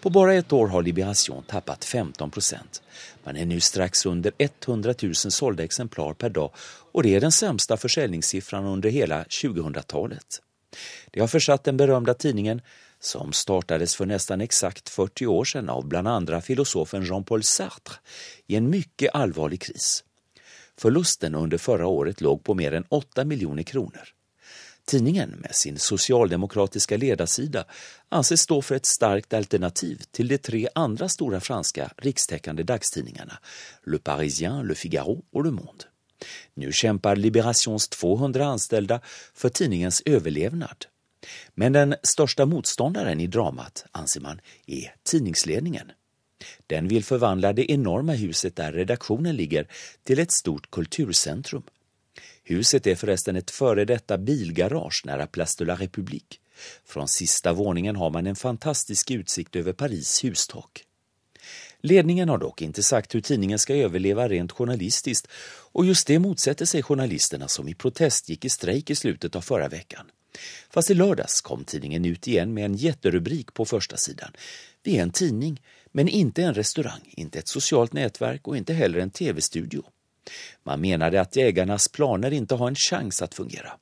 På 0.00 0.10
bare 0.10 0.34
ett 0.34 0.52
år 0.52 0.66
har 0.66 0.82
Liberation 0.82 1.42
tappat 1.42 1.84
15 1.84 2.30
procent. 2.30 2.82
Man 3.24 3.36
er 3.36 3.46
nå 3.46 3.60
straks 3.60 4.06
under 4.06 4.32
100 4.38 4.94
000 5.02 5.14
sålda 5.14 5.64
exemplar 5.64 6.14
per 6.14 6.28
dag 6.28 6.50
og 6.94 7.02
det 7.02 7.14
er 7.14 7.20
den 7.20 7.32
sämsta 7.32 7.76
försäljningssiffran 7.76 8.64
under 8.64 8.90
hele 8.90 9.24
2000-talet. 9.42 10.40
Det 11.10 11.20
har 11.20 11.28
forsatt 11.28 11.64
den 11.64 11.76
berömda 11.76 12.14
tidningen, 12.14 12.60
som 13.00 13.32
startades 13.32 13.96
for 13.96 14.06
nesten 14.06 14.40
exakt 14.40 14.88
40 14.88 15.26
år 15.26 15.44
siden 15.44 15.70
av 15.70 16.06
andra 16.06 16.40
filosofen 16.40 17.04
Jean-Paul 17.04 17.42
Sartre, 17.42 17.94
i 18.46 18.56
en 18.56 18.70
mycket 18.70 19.14
allvarlig 19.14 19.60
kris. 19.60 20.04
Förlusten 20.78 21.34
under 21.34 21.58
förra 21.58 21.86
året 21.86 22.20
låg 22.20 22.44
på 22.44 22.54
mer 22.54 22.72
än 22.72 22.84
8 22.88 23.24
miljoner 23.24 23.62
kronor. 23.62 24.08
Tidningen 24.86 25.30
med 25.30 25.54
sin 25.54 25.78
socialdemokratiska 25.78 26.96
ledarsida 26.96 27.64
anses 28.08 28.40
stå 28.40 28.62
för 28.62 28.74
ett 28.74 28.86
starkt 28.86 29.34
alternativ 29.34 30.02
till 30.10 30.28
de 30.28 30.38
tre 30.38 30.68
andra 30.74 31.08
stora 31.08 31.40
franska 31.40 31.90
rikstäckande 31.96 32.62
dagstidningarna 32.62 33.38
Le 33.86 33.98
Parisien, 33.98 34.66
Le 34.66 34.74
Figaro 34.74 35.22
och 35.32 35.44
Le 35.44 35.50
Monde. 35.50 35.84
Nu 36.54 36.72
kämpar 36.72 37.16
Liberations 37.16 37.88
200 37.88 38.46
anställda 38.46 39.00
för 39.34 39.48
tidningens 39.48 40.02
överlevnad. 40.06 40.86
Men 41.54 41.72
den 41.72 41.94
största 42.02 42.46
motståndaren 42.46 43.20
i 43.20 43.26
dramat, 43.26 43.86
anser 43.92 44.20
man, 44.20 44.40
är 44.66 44.94
tidningsledningen. 45.02 45.92
Den 46.66 46.88
vill 46.88 47.04
förvandla 47.04 47.52
det 47.52 47.72
enorma 47.72 48.12
huset 48.12 48.56
där 48.56 48.72
redaktionen 48.72 49.36
ligger 49.36 49.66
till 50.04 50.18
ett 50.18 50.32
stort 50.32 50.70
kulturcentrum. 50.70 51.62
Huset 52.44 52.86
är 52.86 52.94
förresten 52.94 53.36
ett 53.36 53.50
före 53.50 53.84
detta 53.84 54.18
bilgarage 54.18 55.02
nära 55.04 55.26
Place 55.26 55.54
de 55.58 55.64
la 55.64 55.74
République. 55.76 56.38
Från 56.84 57.08
sista 57.08 57.52
våningen 57.52 57.96
har 57.96 58.10
man 58.10 58.26
en 58.26 58.36
fantastisk 58.36 59.10
utsikt 59.10 59.56
över 59.56 59.72
Paris 59.72 60.24
hustak. 60.24 60.84
Ledningen 61.80 62.28
har 62.28 62.38
dock 62.38 62.62
inte 62.62 62.82
sagt 62.82 63.14
hur 63.14 63.20
tidningen 63.20 63.58
ska 63.58 63.74
överleva 63.74 64.28
rent 64.28 64.52
journalistiskt 64.52 65.28
och 65.72 65.86
just 65.86 66.06
det 66.06 66.18
motsätter 66.18 66.64
sig 66.64 66.82
journalisterna 66.82 67.48
som 67.48 67.68
i 67.68 67.74
protest 67.74 68.28
gick 68.28 68.44
i 68.44 68.48
strejk 68.48 68.90
i 68.90 68.94
slutet 68.94 69.36
av 69.36 69.40
förra 69.40 69.68
veckan. 69.68 70.06
Fast 70.70 70.90
i 70.90 70.94
lördags 70.94 71.40
kom 71.40 71.64
tidningen 71.64 72.04
ut 72.04 72.28
igen 72.28 72.54
med 72.54 72.64
en 72.64 72.74
jätterubrik 72.74 73.54
på 73.54 73.64
första 73.64 73.96
sidan. 73.96 74.32
Vi 74.82 74.98
är 74.98 75.02
en 75.02 75.10
tidning, 75.10 75.60
men 75.96 76.08
inte 76.08 76.42
en 76.42 76.54
restaurang, 76.54 77.12
inte 77.16 77.38
ett 77.38 77.48
socialt 77.48 77.92
nätverk 77.92 78.48
och 78.48 78.56
inte 78.56 78.74
heller 78.74 78.98
en 78.98 79.10
tv-studio. 79.10 79.84
Man 80.62 80.80
menade 80.80 81.20
att 81.20 81.36
jägarnas 81.36 81.88
planer 81.88 82.30
inte 82.30 82.54
har 82.54 82.68
en 82.68 82.74
chans 82.74 83.22
att 83.22 83.34
fungera. 83.34 83.72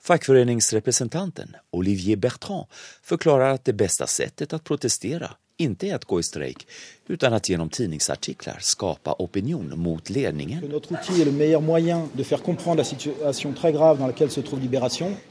Fackföreningsrepresentanten 0.00 1.56
Olivier 1.70 2.16
Bertrand 2.16 2.66
förklarar 3.02 3.50
att 3.50 3.64
det 3.64 3.72
bästa 3.72 4.06
sättet 4.06 4.52
att 4.52 4.64
protestera 4.64 5.30
inte 5.60 5.86
är 5.86 5.94
att 5.94 6.04
gå 6.04 6.20
i 6.20 6.22
strejk 6.22 6.66
utan 7.08 7.32
att 7.32 7.48
genom 7.48 7.68
tidningsartiklar 7.68 8.58
skapa 8.60 9.14
opinion 9.18 9.72
mot 9.76 10.10
ledningen. 10.10 10.82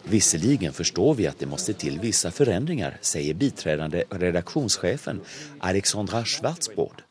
Visserligen 0.03 0.73
förstår 0.73 1.13
vi 1.13 1.27
att 1.27 1.39
det 1.39 1.45
måste 1.45 1.73
till 1.73 1.99
vissa 1.99 2.31
förändringar, 2.31 2.97
säger 3.01 3.33
biträdande 3.33 4.03
redaktionschefen 4.09 5.21
Alexandra 5.59 6.25
Schwarzbrod. 6.25 7.01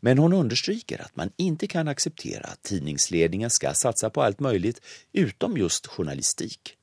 Men 0.00 0.18
hon 0.18 0.32
understryker 0.32 1.02
att 1.02 1.16
man 1.16 1.30
inte 1.36 1.66
kan 1.66 1.88
acceptera 1.88 2.44
att 2.44 2.62
tidningsledningen 2.62 3.50
ska 3.50 3.74
satsa 3.74 4.10
på 4.10 4.22
allt 4.22 4.40
möjligt 4.40 4.80
utom 5.12 5.56
just 5.56 5.86
journalistik. 5.86 6.76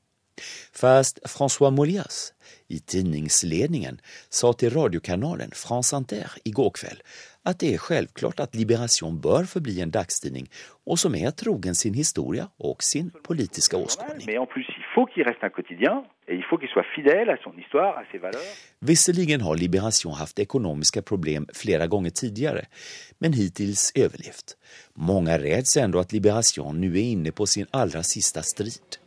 Fast 0.72 1.20
François 1.28 1.72
Molias 1.74 2.32
i 2.68 2.78
tidningsledningen 2.78 4.00
sa 4.30 4.52
til 4.52 4.74
radiokanalen 4.74 5.54
France 5.54 5.96
Inter 5.96 6.38
går 6.54 6.72
kveld 6.78 7.02
at 7.48 7.60
det 7.62 7.72
er 7.74 7.80
selvklart 7.80 8.40
at 8.44 8.56
Liberation 8.56 9.16
bør 9.22 9.48
forbli 9.48 9.78
en 9.80 9.92
dagstidning 9.94 10.48
og 10.86 10.98
som 11.00 11.14
er 11.16 11.32
trogen 11.32 11.74
sin 11.78 11.94
historie 11.94 12.44
og 12.58 12.82
sin 12.84 13.10
politiske 13.24 13.76
åskådning. 13.76 14.28
Visserligen 18.80 19.40
har 19.40 19.54
Liberation 19.56 20.14
haft 20.14 20.38
økonomiske 20.38 21.02
problem 21.02 21.46
flere 21.54 21.88
ganger 21.88 22.10
tidligere, 22.10 22.64
men 23.18 23.34
hittil 23.34 23.74
overlevd. 23.96 24.56
Mange 24.96 25.38
räds 25.38 25.76
ändå 25.76 26.00
at 26.00 26.12
Liberation 26.12 26.80
nå 26.80 26.90
er 26.92 27.12
inne 27.14 27.32
på 27.32 27.46
sin 27.46 27.66
aller 27.72 28.02
siste 28.02 28.42
strid. 28.42 28.99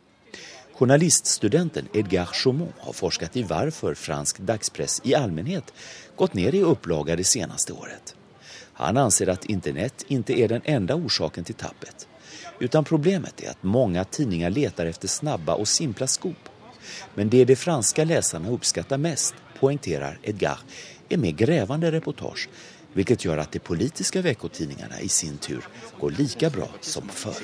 Journaliststudenten 0.78 1.88
Edgar 1.92 2.24
Chaumont 2.24 2.74
har 2.78 2.92
forskat 2.92 3.36
i 3.36 3.42
varför 3.42 3.94
fransk 3.94 4.38
dagspress 4.38 5.00
i 5.04 5.14
allmänhet 5.14 5.72
gått 6.16 6.34
ner 6.34 6.54
i 6.54 6.62
upplaga 6.62 7.16
det 7.16 7.24
senaste 7.24 7.72
året. 7.72 8.14
Han 8.72 8.96
anser 8.96 9.28
att 9.28 9.44
internet 9.44 10.04
inte 10.08 10.40
är 10.40 10.48
den 10.48 10.60
enda 10.64 10.94
orsaken 10.94 11.44
till 11.44 11.54
tappet. 11.54 12.08
Utan 12.58 12.84
problemet 12.84 13.40
är 13.40 13.50
att 13.50 13.62
många 13.62 14.04
tidningar 14.04 14.50
letar 14.50 14.86
efter 14.86 15.08
snabba 15.08 15.54
och 15.54 15.68
simpla 15.68 16.06
skop. 16.06 16.48
Men 17.14 17.28
det 17.28 17.44
de 17.44 17.56
franska 17.56 18.04
läsarna 18.04 18.50
uppskattar 18.50 18.98
mest, 18.98 19.34
poängterar 19.60 20.18
Edgar, 20.22 20.58
är 21.08 21.16
mer 21.16 21.32
grävande 21.32 21.92
reportage 21.92 22.48
vilket 22.94 23.24
gjør 23.26 23.42
at 23.42 23.52
de 23.54 23.60
politiske 23.62 24.22
veckotidningarna 24.24 25.00
i 25.02 25.08
sin 25.12 25.38
tur 25.42 25.62
går 26.00 26.10
lika 26.18 26.50
bra 26.54 26.68
som 26.80 27.08
før. 27.10 27.40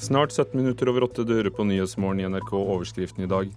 Snart 0.00 0.32
17 0.32 0.56
minutter 0.56 0.88
over 0.90 1.06
åtte 1.06 1.24
dører 1.28 1.52
på 1.52 1.64
Nyhetsmorgen 1.68 2.20
i 2.24 2.28
NRK. 2.30 2.52
Overskriften 2.56 3.24
i 3.26 3.30
dag. 3.30 3.52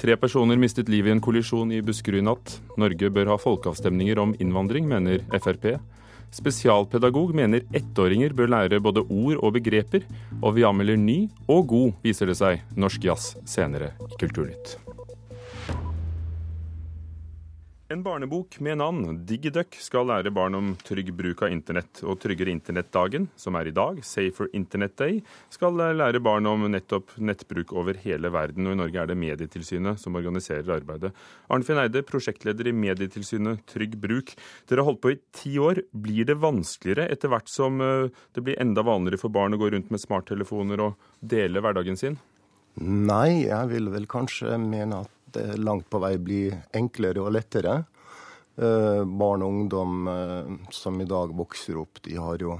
Tre 0.00 0.16
personer 0.16 0.56
mistet 0.56 0.88
livet 0.88 1.10
i 1.10 1.14
en 1.16 1.22
kollisjon 1.22 1.72
i 1.76 1.82
Buskerud 1.84 2.22
i 2.22 2.24
natt. 2.24 2.58
Norge 2.80 3.10
bør 3.12 3.34
ha 3.34 3.36
folkeavstemninger 3.40 4.20
om 4.22 4.34
innvandring, 4.40 4.88
mener 4.88 5.24
Frp. 5.36 5.74
Spesialpedagog 6.30 7.32
mener 7.34 7.64
ettåringer 7.74 8.34
bør 8.36 8.52
lære 8.54 8.80
både 8.82 9.02
ord 9.02 9.40
og 9.40 9.56
begreper, 9.58 10.06
og 10.40 10.54
vi 10.58 10.66
anmelder 10.66 11.00
ny 11.00 11.18
og 11.50 11.66
god, 11.72 11.92
viser 12.06 12.30
det 12.30 12.38
seg, 12.38 12.62
norsk 12.78 13.10
jazz 13.10 13.34
senere 13.50 13.92
i 14.06 14.16
Kulturnytt. 14.20 14.78
En 17.90 18.04
barnebok 18.06 18.60
med 18.62 18.78
navn 18.78 19.16
Digiduck 19.26 19.74
skal 19.82 20.06
lære 20.06 20.30
barn 20.30 20.54
om 20.54 20.66
trygg 20.86 21.08
bruk 21.18 21.40
av 21.42 21.50
internett. 21.50 22.04
Og 22.06 22.20
Tryggere 22.22 22.52
internettdagen, 22.54 23.26
som 23.34 23.58
er 23.58 23.66
i 23.66 23.72
dag, 23.74 23.98
Safer 24.06 24.46
Internet 24.54 24.94
Day, 25.00 25.16
skal 25.50 25.74
lære 25.74 26.20
barn 26.22 26.46
om 26.46 26.68
nettopp 26.70 27.16
nettbruk 27.18 27.74
over 27.74 27.98
hele 27.98 28.30
verden. 28.30 28.70
Og 28.70 28.76
i 28.76 28.78
Norge 28.78 29.02
er 29.02 29.10
det 29.10 29.18
Medietilsynet 29.18 29.98
som 29.98 30.14
organiserer 30.22 30.70
arbeidet. 30.76 31.10
Arnfinn 31.50 31.82
Eide, 31.82 32.04
prosjektleder 32.06 32.70
i 32.70 32.78
Medietilsynet 32.78 33.66
Trygg 33.74 33.98
Bruk. 33.98 34.36
Dere 34.70 34.84
har 34.84 34.92
holdt 34.92 35.02
på 35.02 35.16
i 35.16 35.20
ti 35.34 35.58
år. 35.58 35.82
Blir 35.90 36.30
det 36.30 36.38
vanskeligere 36.46 37.10
etter 37.10 37.34
hvert 37.34 37.50
som 37.50 37.82
eh, 37.82 38.06
det 38.38 38.46
blir 38.46 38.62
enda 38.62 38.86
vanligere 38.86 39.18
for 39.18 39.34
barn 39.34 39.58
å 39.58 39.64
gå 39.64 39.74
rundt 39.74 39.90
med 39.90 40.06
smarttelefoner 40.06 40.86
og 40.86 41.10
dele 41.18 41.58
hverdagen 41.58 41.98
sin? 41.98 42.22
Nei, 42.78 43.48
jeg 43.50 43.66
vil 43.74 43.90
vel 43.90 44.06
kanskje 44.06 44.54
mene 44.62 45.02
at 45.02 45.16
det 45.36 45.58
langt 45.60 45.88
på 45.90 46.00
vei 46.02 46.14
blir 46.18 46.58
enklere 46.76 47.22
og 47.22 47.34
lettere. 47.36 47.82
Eh, 48.60 49.02
barn 49.04 49.44
og 49.46 49.54
ungdom 49.54 50.08
eh, 50.10 50.54
som 50.74 51.00
i 51.00 51.08
dag 51.08 51.32
vokser 51.36 51.78
opp, 51.80 52.02
de 52.04 52.18
har 52.20 52.42
jo 52.42 52.58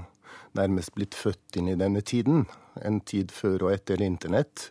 nærmest 0.57 0.95
blitt 0.95 1.15
født 1.15 1.59
inn 1.59 1.71
i 1.71 1.79
denne 1.79 2.01
tiden. 2.01 2.45
En 2.81 3.01
tid 3.05 3.31
før 3.35 3.67
og 3.67 3.75
etter 3.75 4.01
internett. 4.03 4.69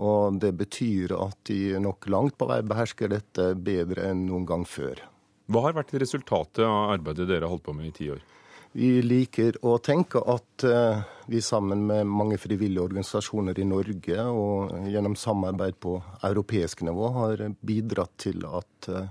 Og 0.00 0.38
det 0.40 0.52
betyr 0.56 1.12
at 1.18 1.36
de 1.50 1.78
nok 1.82 2.06
langt 2.12 2.36
på 2.38 2.48
vei 2.48 2.60
behersker 2.64 3.10
dette 3.10 3.52
bedre 3.58 4.12
enn 4.12 4.26
noen 4.28 4.46
gang 4.48 4.66
før. 4.68 5.02
Hva 5.50 5.66
har 5.66 5.74
vært 5.80 5.96
resultatet 5.98 6.62
av 6.62 6.94
arbeidet 6.94 7.26
dere 7.28 7.44
har 7.44 7.52
holdt 7.52 7.66
på 7.66 7.74
med 7.74 7.90
i 7.90 7.96
ti 7.96 8.10
år? 8.14 8.22
Vi 8.72 9.00
liker 9.02 9.56
å 9.66 9.78
tenke 9.82 10.20
at 10.30 10.62
uh, 10.62 11.00
vi 11.26 11.40
sammen 11.42 11.82
med 11.88 12.06
mange 12.06 12.36
frivillige 12.38 12.84
organisasjoner 12.86 13.58
i 13.58 13.66
Norge 13.66 14.26
og 14.30 14.76
gjennom 14.86 15.16
samarbeid 15.18 15.80
på 15.82 15.96
europeisk 16.28 16.84
nivå 16.86 17.08
har 17.16 17.42
bidratt 17.66 18.14
til 18.22 18.46
at 18.46 18.90
uh, 18.94 19.08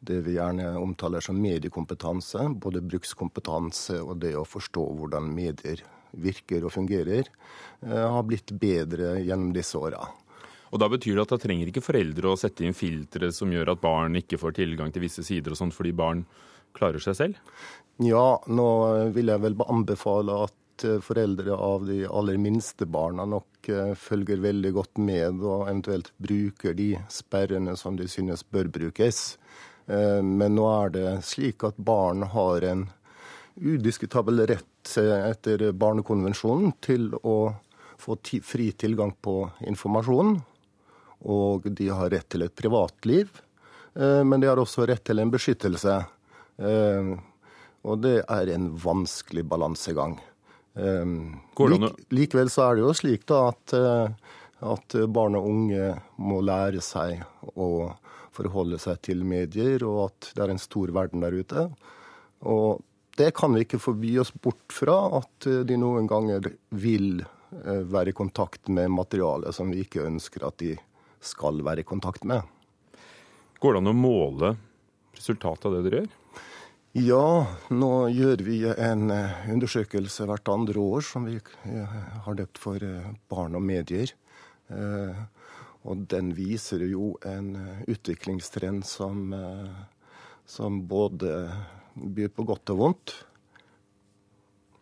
det 0.00 0.18
vi 0.26 0.34
gjerne 0.36 0.74
omtaler 0.80 1.24
som 1.24 1.40
mediekompetanse, 1.40 2.44
både 2.60 2.84
brukskompetanse 2.84 3.98
og 4.00 4.20
det 4.20 4.34
å 4.36 4.44
forstå 4.48 4.84
hvordan 4.98 5.32
medier 5.32 5.80
virker 6.10 6.64
og 6.64 6.72
fungerer, 6.74 7.28
eh, 7.84 8.06
har 8.14 8.22
blitt 8.26 8.50
bedre 8.50 9.18
gjennom 9.20 9.52
disse 9.54 9.78
åra. 9.78 10.00
Og 10.72 10.78
Da 10.78 10.88
betyr 10.88 11.14
det 11.14 11.22
at 11.22 11.34
da 11.34 11.38
trenger 11.38 11.68
ikke 11.68 11.84
foreldre 11.84 12.30
å 12.30 12.38
sette 12.38 12.64
inn 12.64 12.74
filtre 12.74 13.32
som 13.32 13.50
gjør 13.52 13.72
at 13.72 13.80
barn 13.82 14.16
ikke 14.16 14.38
får 14.38 14.56
tilgang 14.56 14.92
til 14.92 15.02
visse 15.02 15.22
sider 15.22 15.52
og 15.52 15.58
sånt, 15.58 15.74
fordi 15.74 15.92
barn 15.92 16.24
klarer 16.76 17.02
seg 17.02 17.18
selv? 17.18 17.38
Ja, 18.00 18.40
nå 18.48 18.66
vil 19.12 19.28
jeg 19.28 19.42
vel 19.42 19.58
anbefale 19.68 20.36
at 20.46 20.84
eh, 20.88 21.02
foreldre 21.04 21.52
av 21.52 21.82
de 21.84 22.06
aller 22.08 22.38
minste 22.40 22.86
barna 22.88 23.26
nok 23.28 23.68
eh, 23.68 23.90
følger 23.92 24.40
veldig 24.40 24.70
godt 24.72 25.00
med 25.04 25.42
og 25.44 25.66
eventuelt 25.66 26.08
bruker 26.16 26.72
de 26.78 26.94
sperrene 27.12 27.74
som 27.76 27.98
de 27.98 28.06
synes 28.08 28.40
bør 28.48 28.70
brukes. 28.72 29.18
Eh, 29.84 30.22
men 30.24 30.56
nå 30.56 30.64
er 30.70 30.94
det 30.94 31.10
slik 31.28 31.66
at 31.68 31.76
barn 31.76 32.24
har 32.32 32.64
en 32.70 32.86
udiskutabel 33.60 34.46
rett 34.48 34.94
etter 34.96 35.66
Barnekonvensjonen 35.76 36.72
til 36.80 37.10
å 37.20 37.52
få 38.00 38.16
fri 38.40 38.70
tilgang 38.72 39.12
på 39.12 39.42
informasjon. 39.68 40.38
Og 41.28 41.68
de 41.68 41.90
har 41.92 42.08
rett 42.14 42.30
til 42.32 42.46
et 42.46 42.54
privatliv, 42.56 43.28
men 43.92 44.40
de 44.40 44.48
har 44.48 44.56
også 44.56 44.86
rett 44.88 45.04
til 45.04 45.20
en 45.20 45.28
beskyttelse. 45.34 45.98
Og 46.60 48.02
det 48.04 48.18
er 48.28 48.50
en 48.52 48.66
vanskelig 48.76 49.46
balansegang. 49.48 50.18
Lik, 50.74 51.96
likevel 52.14 52.50
så 52.50 52.68
er 52.68 52.76
det 52.76 52.84
jo 52.84 52.92
slik 52.94 53.24
da 53.28 53.40
at, 53.50 53.74
uh, 53.74 54.36
at, 54.72 54.94
barn 55.10 55.38
og 55.38 55.48
unge 55.50 55.88
må 56.22 56.38
lære 56.46 56.82
seg 56.84 57.24
å 57.56 57.90
forholde 58.36 58.78
seg 58.80 59.00
til 59.04 59.24
medier, 59.26 59.82
og 59.84 60.04
at 60.06 60.30
det 60.36 60.44
er 60.44 60.54
en 60.54 60.62
stor 60.62 60.92
verden 60.94 61.24
der 61.24 61.34
ute. 61.34 61.66
Og 62.46 62.84
det 63.18 63.32
kan 63.36 63.52
vi 63.52 63.66
ikke 63.66 63.82
forby 63.82 64.14
oss 64.22 64.30
bort 64.32 64.70
fra, 64.72 64.96
at 65.20 65.50
uh, 65.50 65.60
de 65.66 65.80
noen 65.80 66.08
ganger 66.10 66.52
vil 66.70 67.24
uh, 67.24 67.82
være 67.90 68.14
i 68.14 68.16
kontakt 68.16 68.70
med 68.70 68.94
materiale 68.94 69.52
som 69.56 69.74
vi 69.74 69.82
ikke 69.84 70.06
ønsker 70.06 70.46
at 70.46 70.60
de 70.62 70.76
skal 71.20 71.60
være 71.66 71.82
i 71.82 71.88
kontakt 71.88 72.24
med. 72.24 72.46
Går 73.60 73.74
det 73.74 73.82
an 73.82 73.92
å 73.92 73.96
måle 73.96 74.54
resultatet 75.18 75.66
av 75.68 75.76
det 75.76 75.84
dere 75.88 76.04
gjør? 76.04 76.19
Ja, 76.90 77.46
nå 77.70 77.88
gjør 78.10 78.40
vi 78.42 78.64
en 78.66 79.12
eh, 79.14 79.44
undersøkelse 79.52 80.24
hvert 80.26 80.48
andre 80.50 80.82
år 80.82 81.04
som 81.06 81.28
vi 81.28 81.36
eh, 81.38 81.92
har 82.24 82.34
døpt 82.34 82.58
for 82.58 82.82
eh, 82.82 83.12
Barn 83.30 83.54
og 83.54 83.62
medier. 83.62 84.10
Og 84.70 86.02
den 86.10 86.32
viser 86.34 86.82
jo 86.86 87.12
en 87.26 87.56
utviklingstrend 87.90 88.84
som, 88.86 89.32
som 90.46 90.76
både 90.86 91.32
byr 91.94 92.30
på 92.30 92.44
godt 92.46 92.70
og 92.76 92.78
vondt. 92.78 93.14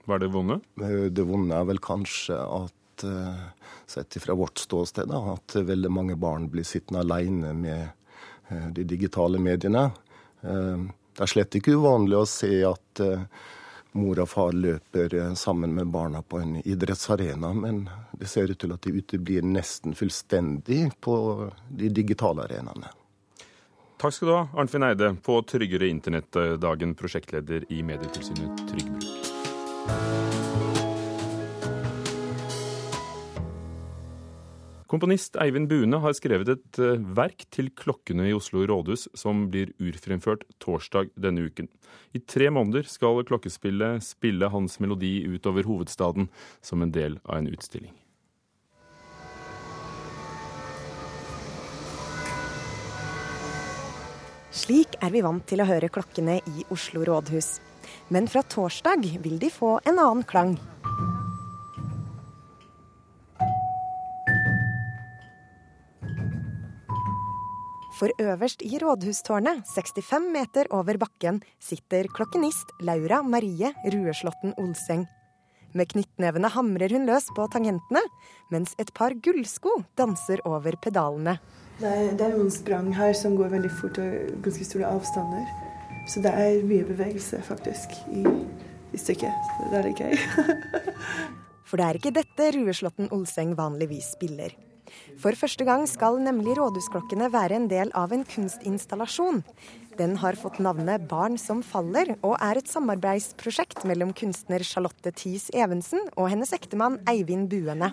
Hva 0.04 0.18
er 0.18 0.24
det 0.26 0.28
vonde? 0.34 0.58
Det 0.76 1.24
vonde 1.24 1.56
er 1.56 1.70
vel 1.70 1.80
kanskje 1.80 2.36
at, 2.36 3.06
sett 3.88 4.20
fra 4.20 4.36
vårt 4.36 4.60
ståsted, 4.60 5.08
at 5.08 5.56
veldig 5.56 5.94
mange 5.94 6.18
barn 6.20 6.50
blir 6.52 6.68
sittende 6.68 7.06
alene 7.06 7.54
med 7.56 8.68
de 8.76 8.84
digitale 8.92 9.40
mediene. 9.40 9.86
Det 11.18 11.24
er 11.26 11.30
slett 11.32 11.56
ikke 11.58 11.74
uvanlig 11.74 12.14
å 12.14 12.26
se 12.30 12.52
at 12.62 13.00
uh, 13.02 13.24
mor 13.98 14.20
og 14.22 14.28
far 14.30 14.52
løper 14.54 15.14
eh, 15.18 15.32
sammen 15.34 15.72
med 15.74 15.90
barna 15.90 16.20
på 16.22 16.38
en 16.38 16.60
idrettsarena, 16.60 17.50
men 17.58 17.88
det 18.12 18.28
ser 18.30 18.52
ut 18.52 18.60
til 18.60 18.74
at 18.74 18.86
de 18.86 19.00
uteblir 19.00 19.42
nesten 19.42 19.96
fullstendig 19.98 20.92
på 21.02 21.16
de 21.68 21.90
digitale 21.90 22.46
arenaene. 22.46 22.92
Takk 23.98 24.14
skal 24.14 24.30
du 24.30 24.34
ha, 24.36 24.44
Arnfinn 24.54 24.86
Eide, 24.86 25.10
på 25.26 25.40
Tryggere 25.42 25.90
internett-dagen, 25.90 26.94
prosjektleder 26.94 27.66
i 27.74 27.82
Medietilsynet 27.82 28.62
Trygg 28.70 28.94
Bruk. 28.94 30.57
Komponist 34.88 35.36
Eivind 35.36 35.68
Bune 35.68 35.98
har 36.00 36.14
skrevet 36.16 36.48
et 36.54 36.78
eh, 36.80 36.96
verk 37.12 37.44
til 37.52 37.68
klokkene 37.76 38.30
i 38.30 38.32
Oslo 38.32 38.62
rådhus 38.64 39.04
som 39.12 39.44
blir 39.52 39.74
urfremført 39.84 40.46
torsdag 40.64 41.10
denne 41.12 41.44
uken. 41.44 41.68
I 42.16 42.22
tre 42.24 42.48
måneder 42.48 42.88
skal 42.88 43.20
klokkespillet 43.28 44.00
spille 44.06 44.48
hans 44.48 44.78
melodi 44.80 45.26
utover 45.28 45.68
hovedstaden 45.68 46.30
som 46.64 46.80
en 46.80 46.94
del 46.94 47.18
av 47.28 47.42
en 47.42 47.50
utstilling. 47.52 47.92
Slik 54.48 54.96
er 55.04 55.12
vi 55.12 55.20
vant 55.22 55.44
til 55.44 55.60
å 55.60 55.68
høre 55.68 55.92
klokkene 55.92 56.40
i 56.48 56.64
Oslo 56.72 57.04
rådhus. 57.04 57.58
Men 58.08 58.24
fra 58.24 58.40
torsdag 58.40 59.04
vil 59.20 59.36
de 59.36 59.52
få 59.52 59.76
en 59.84 60.00
annen 60.00 60.24
klang. 60.28 60.56
For 67.98 68.14
øverst 68.22 68.60
i 68.62 68.78
rådhustårnet, 68.78 69.64
65 69.74 70.28
meter 70.30 70.68
over 70.70 70.94
bakken, 71.02 71.40
sitter 71.58 72.06
klokkenist 72.14 72.70
Laura 72.80 73.24
Marie 73.26 73.72
Rueslåtten 73.90 74.52
Olseng. 74.62 75.02
Med 75.74 75.90
knyttnevene 75.90 76.46
hamrer 76.54 76.94
hun 76.94 77.08
løs 77.08 77.26
på 77.34 77.48
tangentene, 77.50 78.04
mens 78.54 78.76
et 78.78 78.92
par 78.94 79.16
gullsko 79.18 79.72
danser 79.98 80.44
over 80.46 80.78
pedalene. 80.78 81.40
Det 81.80 81.90
er, 81.90 82.14
det 82.14 82.28
er 82.28 82.36
noen 82.36 82.54
sprang 82.54 82.92
her 82.94 83.10
som 83.18 83.34
går 83.38 83.50
veldig 83.56 83.72
fort 83.80 83.98
og 84.04 84.30
ganske 84.46 84.68
store 84.70 84.94
avstander. 84.94 85.50
Så 86.08 86.22
det 86.22 86.30
er 86.30 86.62
mye 86.70 86.86
bevegelse, 86.86 87.42
faktisk, 87.50 87.98
i, 88.14 88.22
i 88.94 89.02
stykket. 89.02 89.50
Det 89.72 89.82
er 89.82 89.90
litt 89.90 90.06
gøy. 90.06 90.14
For 91.68 91.82
det 91.82 91.90
er 91.90 91.98
ikke 91.98 92.14
dette 92.22 92.50
Rueslåtten 92.54 93.10
Olseng 93.12 93.58
vanligvis 93.58 94.14
spiller. 94.14 94.54
For 95.20 95.36
første 95.38 95.66
gang 95.68 95.86
skal 95.90 96.20
nemlig 96.22 96.56
rådhusklokkene 96.58 97.30
være 97.34 97.58
en 97.58 97.68
del 97.70 97.92
av 97.98 98.14
en 98.14 98.24
kunstinstallasjon. 98.28 99.42
Den 99.98 100.14
har 100.22 100.38
fått 100.38 100.60
navnet 100.62 101.08
Barn 101.10 101.34
som 101.42 101.64
faller, 101.66 102.14
og 102.22 102.36
er 102.38 102.60
et 102.60 102.70
samarbeidsprosjekt 102.70 103.82
mellom 103.88 104.12
kunstner 104.14 104.62
Charlotte 104.62 105.10
Thies 105.10 105.48
Evensen 105.50 106.04
og 106.14 106.30
hennes 106.30 106.54
ektemann 106.54 107.00
Eivind 107.10 107.50
Buene. 107.50 107.90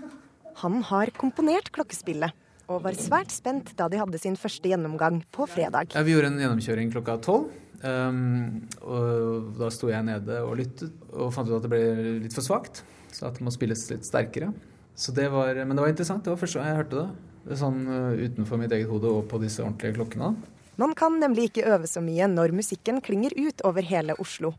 Han 0.61 0.83
har 0.91 1.11
komponert 1.17 1.71
klokkespillet, 1.75 2.35
og 2.69 2.83
var 2.85 2.97
svært 2.97 3.33
spent 3.33 3.73
da 3.79 3.89
de 3.89 3.99
hadde 3.99 4.21
sin 4.21 4.37
første 4.39 4.69
gjennomgang 4.69 5.23
på 5.33 5.47
fredag. 5.49 5.95
Ja, 5.97 6.05
vi 6.05 6.13
gjorde 6.13 6.31
en 6.33 6.41
gjennomkjøring 6.43 6.93
klokka 6.93 7.17
tolv. 7.25 7.49
Um, 7.85 8.63
og 8.81 9.57
da 9.59 9.67
sto 9.73 9.89
jeg 9.91 10.05
nede 10.07 10.39
og 10.45 10.55
lyttet, 10.61 10.93
og 11.13 11.33
fant 11.35 11.49
ut 11.49 11.57
at 11.57 11.65
det 11.65 11.73
ble 11.73 11.81
litt 12.23 12.37
for 12.37 12.45
svakt. 12.45 12.81
Så 13.13 13.27
at 13.27 13.37
det 13.37 13.45
må 13.45 13.53
spilles 13.53 13.83
litt 13.91 14.07
sterkere. 14.07 14.53
Det 14.95 15.27
var, 15.29 15.57
men 15.65 15.75
det 15.75 15.83
var 15.83 15.91
interessant. 15.91 16.23
Det 16.23 16.31
var 16.31 16.39
første 16.39 16.59
gang 16.59 16.69
jeg 16.71 16.79
hørte 16.79 16.99
det. 17.01 17.07
det 17.49 17.57
sånn 17.59 17.81
uh, 17.89 18.15
Utenfor 18.15 18.59
mitt 18.61 18.71
eget 18.71 18.87
hode 18.91 19.11
og 19.11 19.25
på 19.31 19.39
disse 19.43 19.63
ordentlige 19.63 19.97
klokkene. 19.97 20.31
Man 20.79 20.93
kan 20.95 21.19
nemlig 21.19 21.49
ikke 21.49 21.67
øve 21.71 21.87
så 21.87 22.03
mye 22.03 22.27
når 22.31 22.55
musikken 22.55 23.01
klinger 23.03 23.35
ut 23.35 23.63
over 23.67 23.83
hele 23.83 24.15
Oslo. 24.19 24.53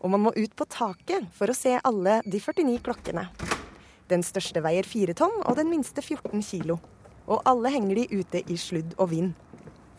Og 0.00 0.12
man 0.12 0.22
må 0.24 0.32
ut 0.36 0.52
på 0.56 0.66
taket 0.68 1.28
for 1.36 1.52
å 1.52 1.56
se 1.56 1.74
alle 1.84 2.20
de 2.24 2.40
49 2.40 2.78
klokkene. 2.84 3.26
Den 4.10 4.24
største 4.26 4.62
veier 4.64 4.84
4 4.88 5.14
tonn, 5.16 5.36
og 5.44 5.56
den 5.56 5.68
minste 5.70 6.02
14 6.02 6.40
kilo. 6.44 6.80
Og 7.30 7.44
alle 7.48 7.72
henger 7.72 8.00
de 8.00 8.20
ute 8.20 8.40
i 8.50 8.56
sludd 8.58 8.96
og 8.98 9.12
vind. 9.12 9.34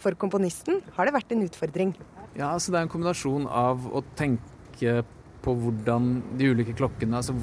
For 0.01 0.17
komponisten 0.17 0.81
har 0.97 1.07
det 1.07 1.15
vært 1.15 1.33
en 1.33 1.45
utfordring. 1.45 1.93
Ja, 2.35 2.53
altså 2.53 2.71
Det 2.71 2.79
er 2.79 2.87
en 2.87 2.91
kombinasjon 2.91 3.45
av 3.47 3.85
å 3.91 4.01
tenke 4.17 5.01
på 5.41 5.53
hvordan 5.57 6.21
de 6.37 6.49
ulike 6.53 6.73
klokkene, 6.77 7.17
altså 7.17 7.33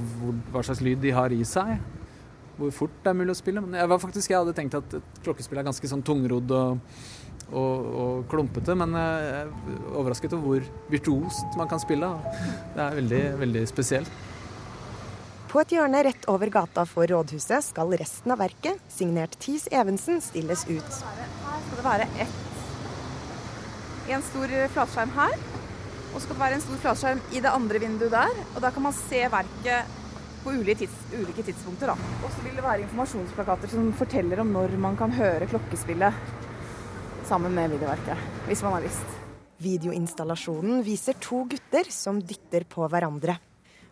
hva 0.53 0.63
slags 0.63 0.83
lyd 0.85 1.01
de 1.03 1.15
har 1.15 1.35
i 1.35 1.43
seg, 1.47 1.79
hvor 2.59 2.75
fort 2.75 2.97
det 3.05 3.13
er 3.13 3.19
mulig 3.19 3.35
å 3.35 3.39
spille. 3.39 3.63
Men 3.65 3.79
jeg, 3.79 3.91
var 3.91 4.03
faktisk, 4.03 4.33
jeg 4.33 4.41
hadde 4.41 4.57
tenkt 4.57 4.77
at 4.79 4.99
et 4.99 5.23
klokkespill 5.25 5.61
er 5.61 5.69
ganske 5.69 5.91
sånn 5.91 6.05
tungrodd 6.07 6.55
og, 6.55 6.97
og, 7.49 7.87
og, 8.03 8.25
klumpete, 8.31 8.77
men 8.79 8.97
jeg 8.99 9.29
er 9.43 9.53
overrasket 9.95 10.35
over 10.37 10.49
hvor 10.49 10.91
virtuost 10.93 11.61
man 11.61 11.71
kan 11.71 11.83
spille. 11.83 12.11
Det 12.75 12.83
er 12.85 12.99
veldig, 13.03 13.23
veldig 13.45 13.65
spesielt. 13.71 14.27
På 15.49 15.63
et 15.63 15.73
hjørne 15.73 16.03
rett 16.05 16.27
over 16.29 16.51
gata 16.53 16.85
for 16.85 17.09
rådhuset 17.09 17.71
skal 17.71 17.95
resten 17.97 18.35
av 18.35 18.43
verket, 18.43 18.83
signert 18.93 19.39
Tis 19.41 19.65
Evensen, 19.73 20.21
stilles 20.21 20.67
ut. 20.69 21.01
Her 21.47 21.65
skal 21.65 21.81
det 21.81 21.87
være 21.87 22.11
ett 22.27 22.45
en 24.13 24.25
stor 24.25 24.53
flatskjerm 24.75 25.13
her. 25.17 25.37
Og 26.09 26.17
så 26.17 26.25
skal 26.25 26.37
det 26.37 26.43
være 26.43 26.59
en 26.59 26.65
stor 26.65 26.83
flatskjerm 26.85 27.23
i 27.37 27.43
det 27.45 27.53
andre 27.53 27.81
vinduet 27.83 28.15
der. 28.15 28.43
Og 28.55 28.63
da 28.65 28.71
kan 28.75 28.87
man 28.87 28.97
se 28.97 29.25
verket 29.33 29.97
på 30.49 30.55
ulike, 30.57 30.79
tids, 30.87 30.97
ulike 31.13 31.45
tidspunkter. 31.45 31.93
Og 31.93 32.31
så 32.33 32.45
vil 32.45 32.57
det 32.57 32.65
være 32.65 32.85
informasjonsplakater 32.87 33.73
som 33.75 33.91
forteller 33.99 34.41
om 34.41 34.53
når 34.55 34.77
man 34.81 34.97
kan 34.97 35.13
høre 35.13 35.49
klokkespillet 35.51 36.23
sammen 37.29 37.53
med 37.53 37.75
videoverket, 37.75 38.29
hvis 38.49 38.63
man 38.65 38.79
har 38.79 38.87
lyst. 38.87 39.19
Videoinstallasjonen 39.61 40.81
viser 40.87 41.19
to 41.21 41.43
gutter 41.51 41.91
som 41.93 42.23
dytter 42.23 42.65
på 42.71 42.87
hverandre. 42.89 43.37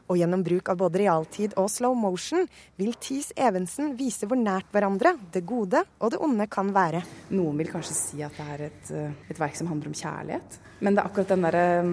Og 0.07 0.21
gjennom 0.21 0.45
bruk 0.47 0.69
av 0.71 0.79
både 0.81 1.01
realtid 1.03 1.57
og 1.59 1.71
slow 1.73 1.97
motion 1.99 2.47
vil 2.79 2.95
Tees 3.03 3.33
Evensen 3.35 3.95
vise 3.99 4.29
hvor 4.29 4.39
nært 4.39 4.71
hverandre 4.75 5.17
det 5.35 5.43
gode 5.47 5.83
og 5.99 6.13
det 6.13 6.21
onde 6.23 6.47
kan 6.51 6.71
være. 6.75 7.03
Noen 7.35 7.59
vil 7.59 7.73
kanskje 7.73 7.97
si 7.99 8.23
at 8.23 8.39
det 8.39 8.47
er 8.55 8.65
et, 8.69 8.95
eh, 8.95 9.19
et 9.31 9.41
verk 9.41 9.59
som 9.59 9.71
handler 9.71 9.91
om 9.91 9.99
kjærlighet. 9.99 10.59
Men 10.81 10.95
det 10.95 11.03
er 11.03 11.09
akkurat 11.09 11.31
den 11.33 11.45
der 11.47 11.57
um, 11.81 11.93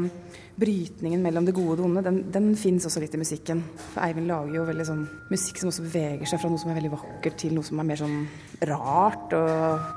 brytningen 0.60 1.22
mellom 1.24 1.46
det 1.48 1.56
gode 1.56 1.72
og 1.72 1.80
det 1.80 1.86
onde, 1.88 2.04
den, 2.04 2.18
den 2.36 2.50
fins 2.60 2.86
også 2.86 3.02
litt 3.02 3.16
i 3.16 3.22
musikken. 3.22 3.64
For 3.94 4.04
Eivind 4.04 4.28
lager 4.28 4.58
jo 4.58 4.66
veldig 4.68 4.88
sånn 4.90 5.06
musikk 5.32 5.62
som 5.62 5.72
også 5.72 5.86
beveger 5.88 6.30
seg 6.30 6.42
fra 6.42 6.52
noe 6.52 6.62
som 6.62 6.74
er 6.74 6.82
veldig 6.82 6.96
vakkert, 6.98 7.38
til 7.40 7.56
noe 7.56 7.66
som 7.66 7.80
er 7.80 7.88
mer 7.88 8.04
sånn 8.04 8.26
rart 8.70 9.38
og 9.40 9.88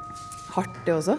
hardt, 0.57 0.85
det 0.87 0.95
også. 0.95 1.19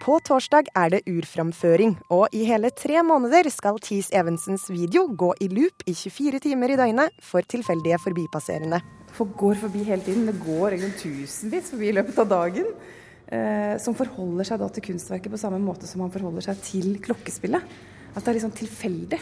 På 0.00 0.14
torsdag 0.24 0.70
er 0.72 0.94
det 0.94 1.02
urframføring, 1.12 1.90
og 2.08 2.32
i 2.32 2.46
hele 2.48 2.70
tre 2.72 3.02
måneder 3.04 3.50
skal 3.52 3.76
Tees 3.84 4.06
Evensens 4.16 4.62
video 4.72 5.02
gå 5.12 5.34
i 5.44 5.48
loop 5.52 5.84
i 5.84 5.92
24 5.92 6.40
timer 6.46 6.72
i 6.72 6.78
døgnet 6.80 7.18
for 7.20 7.44
tilfeldige 7.44 7.98
forbipasserende. 8.00 8.78
Folk 9.12 9.34
går 9.42 9.58
forbi 9.66 9.82
hele 9.84 10.00
tiden. 10.06 10.24
Det 10.30 10.38
går 10.40 10.78
egentlig 10.78 11.02
tusenvis 11.02 11.68
forbi 11.74 11.90
i 11.90 11.96
løpet 11.98 12.22
av 12.24 12.30
dagen. 12.32 12.72
Eh, 13.28 13.74
som 13.76 13.94
forholder 13.98 14.48
seg 14.48 14.62
da 14.62 14.70
til 14.72 14.86
kunstverket 14.88 15.34
på 15.34 15.42
samme 15.42 15.60
måte 15.60 15.86
som 15.86 16.00
man 16.00 16.14
forholder 16.14 16.48
seg 16.48 16.64
til 16.64 16.96
klokkespillet. 17.04 17.76
At 18.14 18.24
det 18.24 18.32
er 18.32 18.40
liksom 18.40 18.56
tilfeldig. 18.56 19.20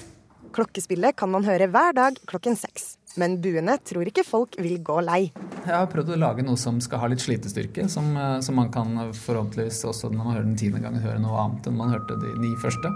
Klokkespillet 0.55 1.19
kan 1.19 1.35
man 1.35 1.49
høre 1.49 1.67
hver 1.75 1.99
dag 1.99 2.23
klokken 2.31 2.55
seks. 2.55 2.98
Men 3.17 3.39
buene 3.41 3.79
tror 3.81 4.11
ikke 4.11 4.27
folk 4.27 4.59
vil 4.61 4.83
gå 4.85 4.99
lei. 5.07 5.31
Jeg 5.65 5.75
har 5.75 5.89
prøvd 5.91 6.15
å 6.15 6.19
lage 6.21 6.45
noe 6.47 6.61
som 6.61 6.81
skal 6.85 7.03
ha 7.03 7.09
litt 7.11 7.25
slitestyrke, 7.25 7.89
som, 7.89 8.17
eh, 8.17 8.41
som 8.41 8.55
man 8.55 8.71
kan 8.71 9.13
forhåpentligvis 9.13 9.85
også 9.89 10.13
når 10.13 10.19
man 10.19 10.35
hører 10.35 10.45
den 10.45 10.57
tiende 10.57 10.83
gangen, 10.83 11.03
høre 11.03 11.23
noe 11.23 11.41
annet 11.47 11.67
enn 11.67 11.77
man 11.77 11.95
hørte 11.95 12.21
de 12.21 12.35
ni 12.39 12.55
første. 12.63 12.93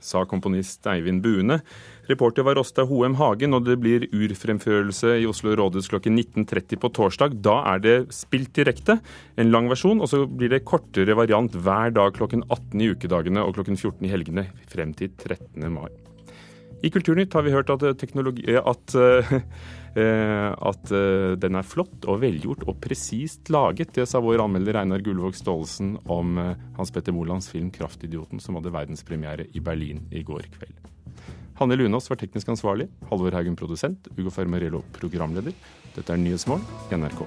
Sa 0.00 0.24
komponist 0.24 0.86
Eivind 0.88 1.22
Buene. 1.22 1.60
Reporter 2.08 2.42
var 2.42 2.58
Åsta 2.58 2.86
Hoem 2.88 3.14
Hagen, 3.20 3.54
og 3.54 3.66
det 3.68 3.76
blir 3.82 4.08
urfremførelse 4.08 5.20
i 5.20 5.28
Oslo 5.28 5.52
rådhus 5.54 5.90
klokken 5.92 6.16
19.30 6.16 6.80
på 6.80 6.90
torsdag. 6.96 7.36
Da 7.44 7.60
er 7.74 7.84
det 7.84 7.96
spilt 8.16 8.54
direkte, 8.56 8.98
en 9.36 9.52
lang 9.52 9.68
versjon, 9.70 10.00
og 10.00 10.10
så 10.10 10.24
blir 10.26 10.50
det 10.50 10.64
kortere 10.64 11.14
variant 11.14 11.52
hver 11.52 11.94
dag 11.94 12.16
klokken 12.16 12.46
18 12.48 12.80
i 12.80 12.90
ukedagene 12.94 13.44
og 13.44 13.58
klokken 13.60 13.76
14 13.76 14.08
i 14.08 14.14
helgene 14.14 14.48
frem 14.72 14.96
til 14.96 15.12
13. 15.12 15.68
mai. 15.70 16.09
I 16.82 16.90
Kulturnytt 16.90 17.34
har 17.36 17.44
vi 17.44 17.52
hørt 17.52 17.70
at, 17.72 17.82
eh, 17.84 18.56
at, 18.56 18.94
eh, 20.00 20.48
at 20.70 20.92
eh, 20.96 21.32
den 21.40 21.58
er 21.58 21.66
flott 21.66 22.06
og 22.08 22.22
velgjort 22.22 22.64
og 22.66 22.78
presist 22.80 23.52
laget. 23.52 23.92
Det 23.96 24.08
sa 24.08 24.22
vår 24.24 24.44
anmelder 24.46 24.80
Einar 24.80 25.04
Gullvåg 25.04 25.36
Staalesen 25.36 25.98
om 26.08 26.40
Hans 26.78 26.94
Petter 26.94 27.12
Molands 27.12 27.50
film 27.52 27.70
'Kraftidioten', 27.70 28.40
som 28.40 28.56
hadde 28.56 28.72
verdenspremiere 28.72 29.50
i 29.52 29.60
Berlin 29.60 30.06
i 30.10 30.24
går 30.24 30.48
kveld. 30.56 30.76
Hanne 31.60 31.76
Lunås 31.76 32.08
var 32.08 32.16
teknisk 32.16 32.48
ansvarlig, 32.48 32.88
Halvor 33.10 33.36
Haugen 33.36 33.56
produsent, 33.56 34.08
Ugo 34.16 34.32
Fermarello 34.32 34.80
programleder. 34.96 35.52
Dette 35.92 36.14
er 36.14 36.22
Nyhetsmorgen 36.22 36.64
NRK. 36.96 37.26